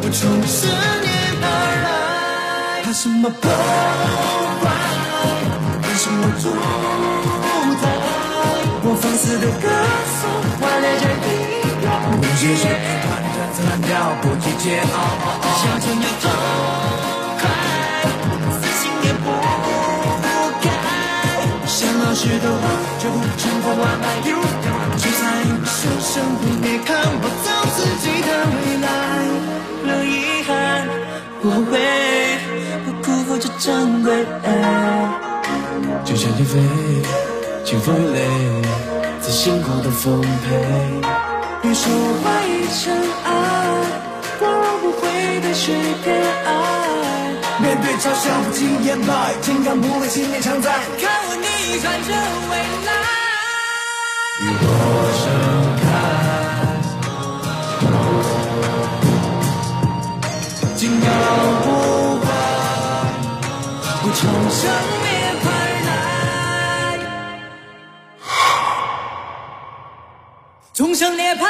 [0.00, 0.68] 我从十
[1.02, 1.10] 年
[1.42, 1.44] 而
[1.82, 3.50] 来，怕什么破
[4.62, 4.64] 坏？
[5.82, 6.54] 为什么主
[7.82, 7.90] 宰？
[8.84, 9.66] 我放肆的歌
[10.22, 10.30] 颂，
[10.60, 11.26] 怀恋着你。
[12.22, 12.62] 不谢谢，
[13.10, 15.46] 把你陈词滥调，不拒绝啊啊啊！
[15.58, 15.98] 想天
[22.20, 22.64] 想老实的我，
[23.00, 24.04] 绝不臣服安排。
[24.20, 24.36] 一路
[24.98, 28.86] 就在你手上，不别看我走自己的未来。
[29.86, 30.12] 留遗
[30.44, 30.50] 憾，
[31.40, 31.72] 不会
[32.84, 34.12] 不辜负这珍贵
[34.44, 34.48] 爱。
[36.04, 36.60] 就像天飞，
[37.64, 38.18] 清风与泪，
[39.22, 40.46] 在星空的丰沛。
[41.62, 41.90] 别说
[42.22, 42.92] 怀疑尘
[43.24, 43.28] 埃，
[44.38, 45.74] 光荣不会被谁
[46.04, 46.14] 偏
[46.44, 46.69] 爱。
[47.80, 50.70] 面对嘲笑不轻言败，金刚不会信念常在。
[50.70, 52.12] 看我逆转这
[52.50, 52.52] 未
[52.84, 52.92] 来。
[54.42, 54.68] 与我
[55.16, 55.24] 盛
[55.80, 55.82] 开，
[60.76, 61.08] 金刚
[61.62, 61.66] 不
[62.20, 62.28] 坏，
[64.02, 64.20] 我重
[64.50, 64.60] 生
[65.00, 65.08] 涅
[65.40, 65.44] 槃
[65.86, 65.88] 来，
[70.74, 71.48] 重生涅槃来。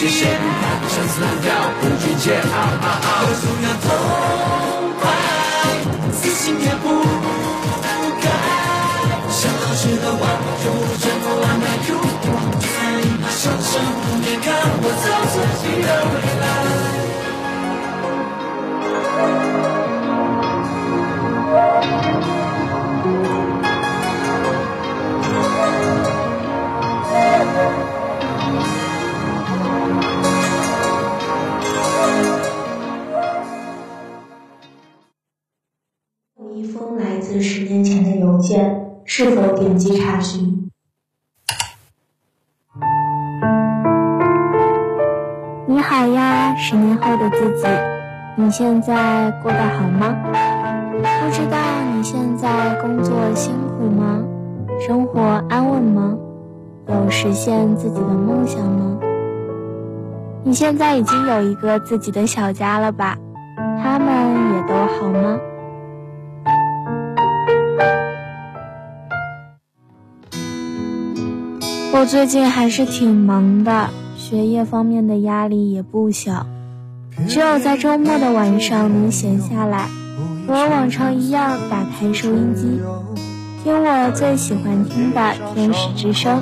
[0.00, 0.24] 忘，不谢谢，
[0.88, 3.20] 陈词滥调，不拒绝啊啊啊！
[3.20, 3.86] 我总要痛
[4.98, 5.04] 快，
[6.12, 6.84] 死心也不
[8.22, 8.24] 改。
[9.28, 10.22] 想老实的话，
[10.64, 11.64] 就不臣服安排。
[11.86, 11.88] 就
[12.60, 12.64] 在
[12.96, 14.48] 你手上，不别看
[14.80, 16.42] 我走自己的未来。
[37.38, 40.70] 十年前的邮件是否点击查询
[45.66, 47.66] 你好呀十年后的自己
[48.36, 50.16] 你现在过得好吗？
[51.02, 51.58] 不知道
[51.94, 54.22] 你现在工作辛苦吗？
[54.80, 56.16] 生活安稳吗？
[56.88, 58.98] 有实现自己的梦想吗？
[60.42, 63.16] 你现在已经有一个自己的小家了吧？
[63.82, 64.08] 他们
[64.54, 65.38] 也都好吗？
[71.92, 76.46] 我最近还是挺忙的，学业方面的压力也不小。
[77.28, 79.88] 只有在周末的晚上能闲下来，
[80.46, 82.80] 和往常一样打开收音机，
[83.64, 85.20] 听我最喜欢听的
[85.54, 86.40] 《天使之声》。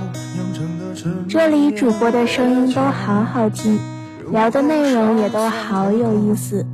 [1.28, 3.78] 这里主播的声音都好好听，
[4.30, 6.66] 聊的内容也都好有意思。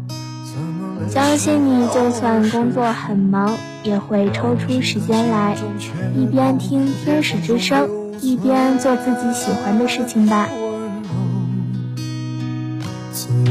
[1.09, 5.57] 相信你就算工作很忙，也会抽出时间来，
[6.17, 7.89] 一边听《天使之声》。
[8.25, 10.49] 一边做自己喜欢的事情吧。
[13.13, 13.45] 总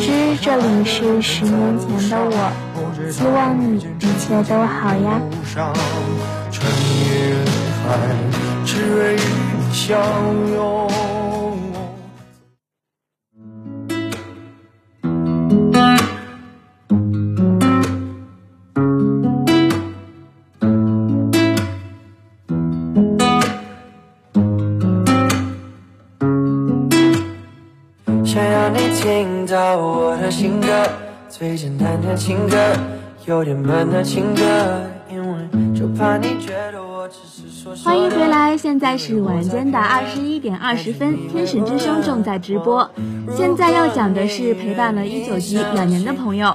[0.00, 2.52] 之，这里是十年前的我，
[3.08, 5.20] 希望你一切都好呀。
[9.72, 9.94] 相
[10.52, 10.90] 拥
[30.28, 30.68] 情歌，
[31.30, 32.56] 最简单的情歌，
[33.24, 34.42] 有点闷的情歌，
[35.10, 35.38] 因为
[35.74, 37.84] 就怕你觉得我只是说说。
[37.84, 42.90] 欢迎回来，现在是晚间的二十一点二十分，天使之声正在直播。
[43.34, 46.54] 现在要讲的是陪伴了一九级两年的朋友。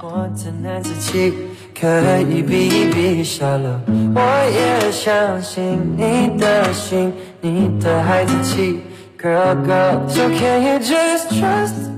[1.74, 3.80] 可以比一比下了，
[4.14, 4.20] 我
[4.54, 8.78] 也相信你的心，你的孩子气
[9.22, 11.91] ，Girl girl, so can you just trust？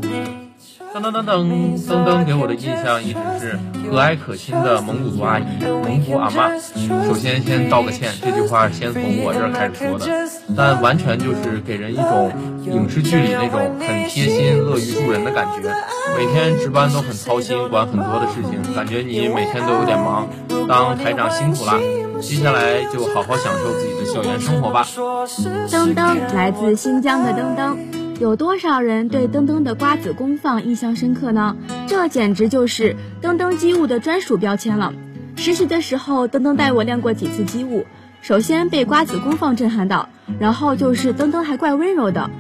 [0.95, 3.59] 噔噔噔噔噔噔，给我的印象一直是
[3.91, 5.45] 和蔼可亲的蒙古族阿姨、
[5.83, 6.57] 蒙古阿妈。
[7.05, 10.07] 首先先道个歉，这句话先从我这儿开始说的，
[10.57, 12.31] 但完全就是给人一种
[12.63, 15.69] 影视剧里那种很贴心、乐于助人的感觉。
[16.17, 20.29] 每天值班都很操心，管很多的事情，感觉你每天都有点忙。
[20.69, 21.73] 当台长辛苦了，
[22.21, 24.87] 接下来就好好享受自己的校园生活吧。
[24.87, 28.04] 噔噔，来自新疆的噔噔。
[28.21, 31.57] 有多少人对登登的瓜子功放印象深刻呢？
[31.89, 34.93] 这简直就是登登机务的专属标签了。
[35.37, 37.85] 实习的时候，登登带我练过几次机务，
[38.23, 40.09] 首先被瓜子功放震撼到，
[40.39, 42.31] 然后就是登登还怪温柔的。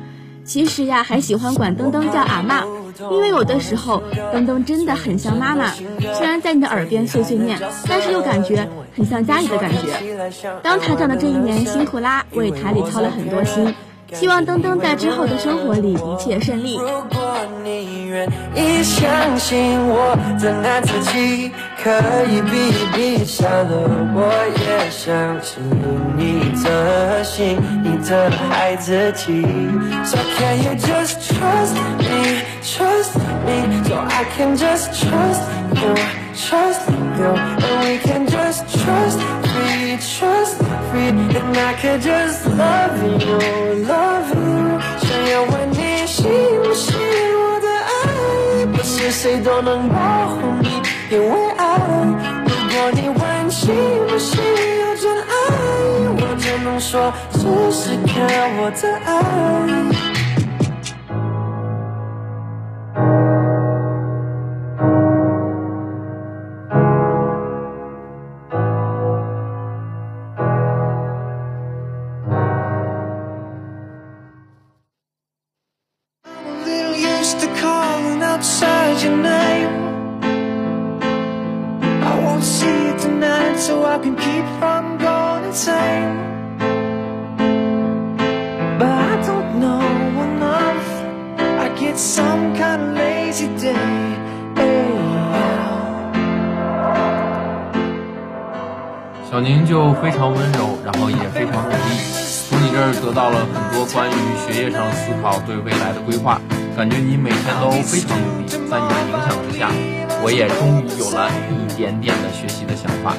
[0.45, 2.65] 其实呀，还喜欢管登登叫阿妈，
[3.11, 4.03] 因为有的时候
[4.33, 5.73] 登登真的很像妈妈，
[6.15, 10.31] 虽然在你的耳边碎碎念，但是又感觉很像家里的感觉。
[10.63, 13.75] 当台长的这一年辛苦啦，为台里操了很多心。
[14.13, 16.77] 希望登登在之后的生活里一切顺利。
[16.77, 21.51] 如果你愿意相信我的男子气
[21.83, 21.91] 可
[22.31, 23.75] 以比一比下的，
[24.15, 25.63] 我也相信
[26.17, 29.43] 你的心，你的孩子气。
[30.05, 35.43] So can you just trust me, trust me, so I can just trust
[35.75, 35.95] you,
[36.35, 39.19] trust you, and we can just trust
[39.99, 40.59] trust
[40.91, 43.39] free, and I can just love you,
[43.87, 44.81] love you。
[44.99, 46.25] 想要问你信
[46.63, 50.69] 不信我的爱，不是谁都能保护你，
[51.11, 51.65] 因为爱。
[52.47, 53.75] 如果你问信
[54.09, 55.33] 不信有真爱，
[56.17, 57.39] 我只能说试
[57.73, 58.17] 试看
[58.59, 59.94] 我的爱。
[99.35, 101.91] 小宁就非常温柔，然后也非常努力。
[102.47, 106.39] 从你这儿得到了很多关于学业上思考、对未来的规划，
[106.79, 108.47] 感觉你每天都非常努力。
[108.47, 109.75] 在你的影响之下，
[110.23, 113.11] 我也终于有了一点点的学习的想法。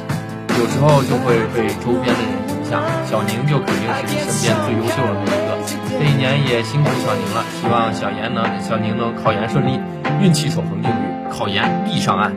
[0.56, 5.60] 有时候就会被周边的人影响，小宁就肯定是你身边最优秀的那一个。
[6.00, 9.84] 这一年也辛苦小宁了，希望小严能小宁能考研顺利，
[10.24, 12.32] 运气守恒定律，考研必上岸。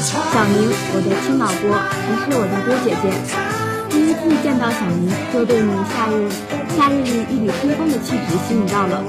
[0.00, 3.14] 小宁，我的亲老伯，还是我的多姐姐。
[3.88, 6.26] 第一次见到小宁，就被你夏日
[6.74, 9.04] 夏日里一缕清风的气质吸引到了。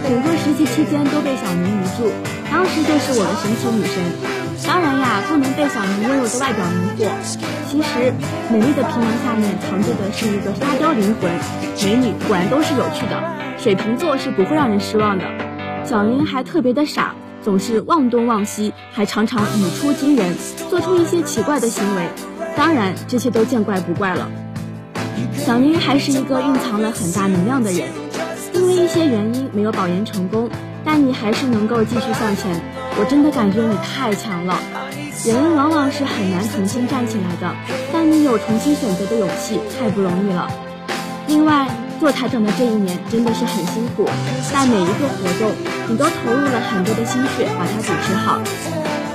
[0.00, 2.08] 整个实习期间都被小宁迷住，
[2.50, 4.00] 当时就是我的神奇女神。
[4.64, 7.12] 当然呀，不能被小宁温柔的外表迷惑。
[7.68, 8.12] 其实，
[8.48, 11.28] 美丽的皮囊下面藏着的是一个沙雕灵魂。
[11.84, 13.20] 美女果然都是有趣的，
[13.58, 15.24] 水瓶座是不会让人失望的。
[15.84, 20.34] 小宁还特别的傻，总是忘东忘西，还常常语出惊人，
[20.70, 22.08] 做出一些奇怪的行为。
[22.56, 24.30] 当然，这些都见怪不怪了。
[25.36, 27.88] 小宁还是一个蕴藏了很大能量的人，
[28.52, 30.48] 因为一些原因没有保研成功，
[30.84, 32.60] 但你还是能够继续向前。
[32.98, 34.58] 我真的感觉你太强了。
[35.24, 37.54] 人往往是很难重新站起来的，
[37.92, 40.48] 但你有重新选择的勇气，太不容易了。
[41.26, 41.68] 另外，
[42.02, 44.04] 做台长的这一年真的是很辛苦，
[44.52, 45.54] 但每一个活动
[45.86, 48.42] 你都投入了很多的心血，把它主持好，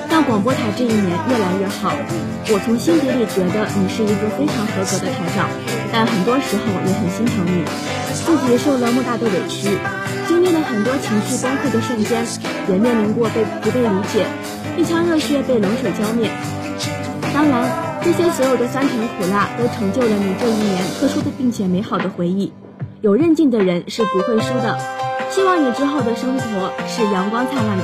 [0.10, 1.92] 让广播台这一年越来越好。
[2.48, 5.50] 我从心底里觉得你是一个非常合格的台长，
[5.92, 7.68] 但很多时候也很心疼你，
[8.24, 9.68] 自己受了莫大的委屈。
[10.26, 12.24] 经历了很多情绪崩溃的瞬间，
[12.72, 14.24] 也面临过被不被理解，
[14.78, 16.32] 一腔热血被冷水浇灭。
[17.36, 17.68] 当然，
[18.00, 22.54] 这些所有的酸甜苦辣都成就了你这一年特殊的并且美好的回忆。
[23.02, 24.78] 有韧劲的人是不会输的。
[25.30, 27.84] 希望你之后的生活是阳光灿烂的。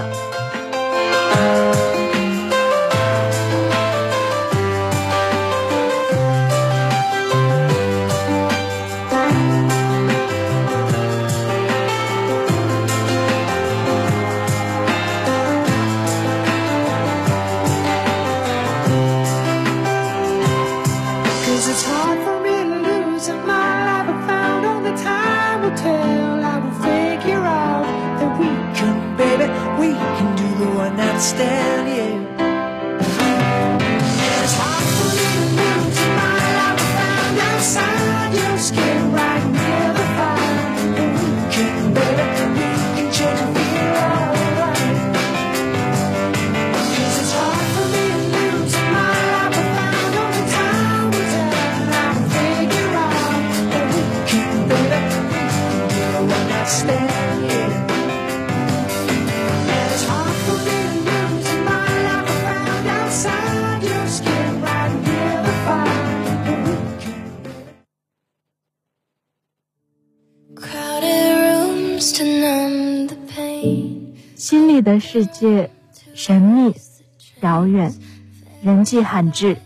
[31.23, 31.82] 心
[74.83, 75.69] 的世界，
[76.13, 76.73] 神秘、
[77.41, 77.93] 遥远、
[78.61, 79.57] 人迹罕至，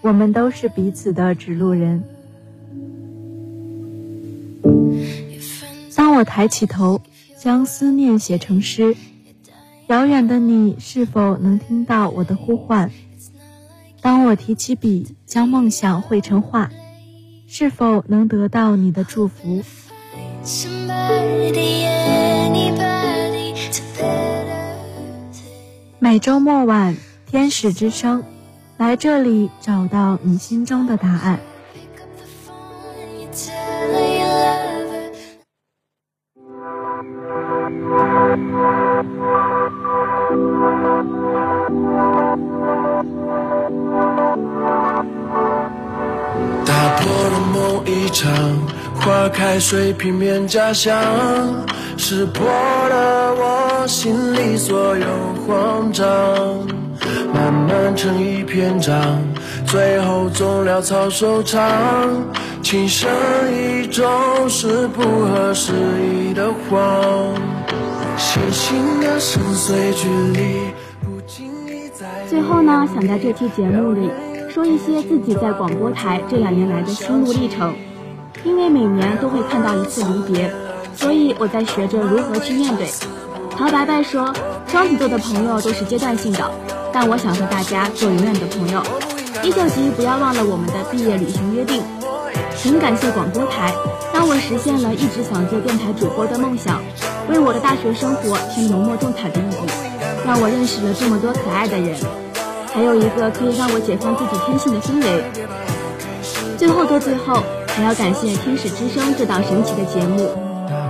[0.00, 2.04] 我们都是彼此的指路人。
[5.94, 7.00] 当我抬起头，
[7.38, 8.96] 将思念写成诗，
[9.88, 12.90] 遥远的你是否能听到我的呼唤？
[14.00, 16.70] 当我提起笔，将梦想绘成画，
[17.46, 19.62] 是否能得到你的祝福？
[26.04, 26.94] 每周末晚，
[27.24, 28.22] 天使之声，
[28.76, 31.40] 来这里找到你心中的答案。
[46.66, 48.28] 打破了梦一场，
[48.94, 50.94] 花开水平面假象，
[51.96, 55.06] 识破了我心里所有
[55.46, 56.06] 慌张，
[57.32, 59.20] 慢慢成一篇章，
[59.66, 61.60] 最后总潦草收场。
[62.62, 63.10] 情深
[63.52, 64.04] 意重
[64.48, 65.72] 是不合时
[66.02, 67.34] 宜的谎，
[68.16, 70.60] 细心的深邃距离，
[71.02, 74.10] 不经意在最后呢，想在这期节目里
[74.48, 77.74] 说一些自己在广播台这两年来的心路历程。
[78.42, 80.52] 因为每年都会看到一次离别，
[80.96, 82.88] 所以我在学着如何去面对。
[83.56, 84.34] 陶白白说，
[84.66, 86.50] 双子座的朋友都是阶段性的，
[86.92, 88.82] 但我想和大家做永远的朋友。
[89.42, 91.82] 一九级不要忘了我们的毕业旅行约定。
[92.62, 93.72] 很感谢广播台，
[94.12, 96.82] 让我实现了一直想做电台主播的梦想，
[97.28, 99.72] 为我的大学生活添浓墨重彩的一笔，
[100.26, 101.94] 让我认识了这么多可爱的人，
[102.72, 105.24] 还有一个可以让我解放自己天性的氛围。
[106.56, 107.42] 最后的最后。
[107.76, 110.30] 还要感谢《天使之声》这档神奇的节目，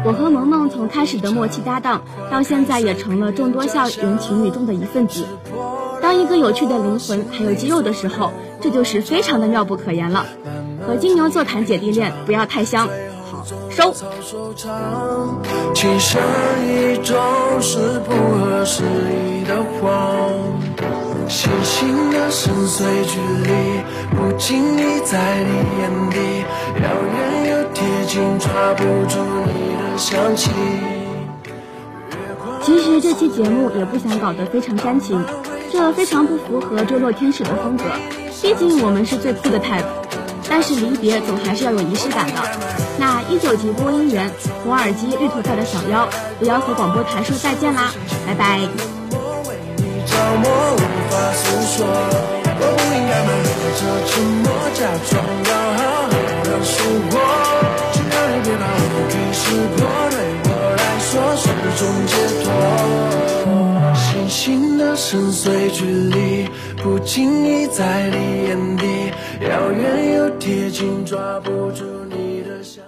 [0.04, 5.24] 我和萌萌从开始的默契搭档，到现在也成了众多校园情侣中的一份子。
[6.02, 8.30] 当一个有趣的灵魂还有肌肉的时候，
[8.60, 10.26] 这就是非常的妙不可言了。
[10.86, 12.86] 和金牛座谈姐弟恋，不要太香。
[13.30, 13.94] 好，收。
[15.74, 16.20] 情深
[16.66, 17.16] 意重
[17.62, 21.03] 是不合时宜的谎。
[21.28, 23.50] 细心的深邃距离，
[24.16, 26.44] 不经意在你眼底，
[26.82, 30.50] 遥远又贴近，抓不住你的香气。
[32.62, 35.22] 其实这期节目也不想搞得非常煽情，
[35.72, 37.84] 这非常不符合坠落天使的风格。
[38.40, 39.84] 毕竟我们是最酷的 type，
[40.48, 42.34] 但是离别总还是要有仪式感的。
[42.98, 44.30] 那一九级播音员，
[44.62, 47.90] 红耳机绿头发的小妖，不要和广播台说再见啦，
[48.26, 49.03] 拜拜。
[50.06, 50.12] 着
[50.42, 50.44] 魔
[50.74, 51.42] 无法诉
[51.74, 53.30] 说，我不应该瞒
[53.74, 54.12] 着沉
[54.42, 55.12] 默，假装
[55.48, 56.14] 要好好
[56.44, 56.76] 的生
[57.10, 57.12] 活。
[57.92, 59.42] 只要你别把我给识
[59.74, 59.76] 破，
[60.10, 61.44] 对我来说是
[61.78, 62.12] 种解
[62.42, 62.46] 脱。
[63.94, 66.48] 星星的深邃距离，
[66.82, 68.16] 不经意在你
[68.48, 69.12] 眼底，
[69.48, 72.82] 遥远又贴近，抓不住你的笑。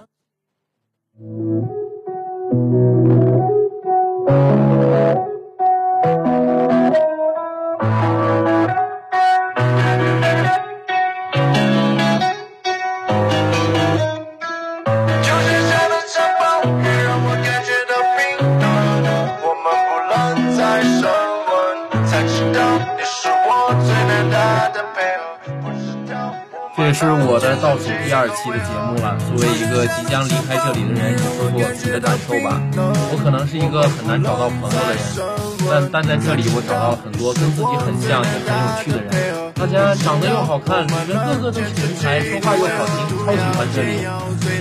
[26.97, 29.19] 是我的倒数第二期的节目了。
[29.29, 32.59] 作为一个即将离开这里的人，你说说你的感受吧。
[33.13, 35.05] 我可能是一个很难找到朋友的人，
[35.71, 39.11] 但但在这里我找到了很多跟自己很像也很有趣的人。
[39.57, 44.05] 大家长得又好看，里面个个都是人才，说话又好听，超喜欢这里。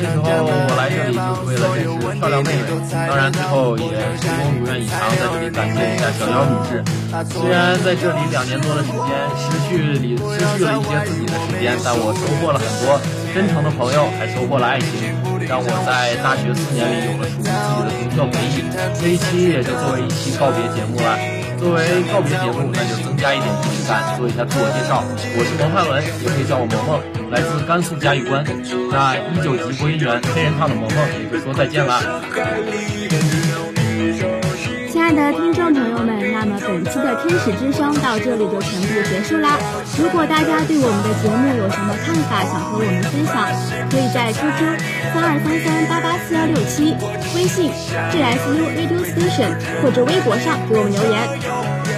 [0.02, 2.64] 那时候我来这里就是为了认识漂亮妹妹，
[3.08, 3.92] 当然最后也
[4.24, 6.80] 成功如愿以偿，在这里感谢一下小妖女士。
[7.28, 13.00] 虽然在这里两年多的时间，失去里失去了一些自己的时间，但我收获了很多
[13.36, 15.12] 真诚的朋友，还收获了爱情，
[15.48, 18.66] 让我在大学四年里有了属于自己的独特回忆。
[19.00, 21.18] 这一期也就作为一期告别节目了。
[21.58, 25.04] 作为告别节目，那就增加一点仪式感，做一下自我介绍。
[25.38, 27.00] 我是蒙汉文，也可以叫我萌萌，
[27.32, 28.44] 来自甘肃嘉峪关。
[28.92, 32.22] 那一九级播音员黑人烫的萌萌，也就说再见了。
[35.08, 39.54] 亲爱的听众朋友们，那么本期的天使之声到这里就全部结束啦。
[40.02, 43.46] 如果大家对我们的节目有什么看法，想和我们分享，
[43.86, 44.58] 可以在 QQ
[45.14, 46.98] 三二三三八八四幺六七、
[47.38, 49.54] 微信 GSU Radio Station
[49.86, 51.38] 或者微博上给我们留言。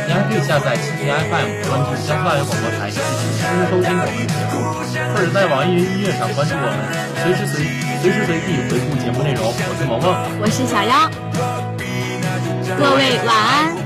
[0.04, 6.92] 你还可以下载蜻蜓 FM，关注江苏大学广播台，进行实时收听我们的节目，或者在网易云音乐上关注我们，
[7.24, 7.64] 随时随
[8.04, 9.48] 随时随地回顾节目内容。
[9.48, 10.12] 我是萌萌，
[10.44, 11.08] 我是小妖，
[12.76, 13.78] 各位晚安。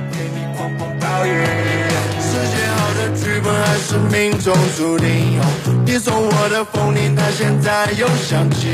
[2.19, 5.39] 世界好的剧本还是命中注定。
[5.85, 8.69] 你送我的风铃，它现在又响起。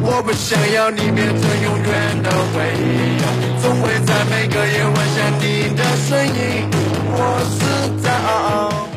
[0.00, 3.20] 我不想要你变成永远的回忆，
[3.60, 6.70] 总会在每个夜晚想你的身影。
[7.14, 7.20] 我
[7.50, 8.91] 是在。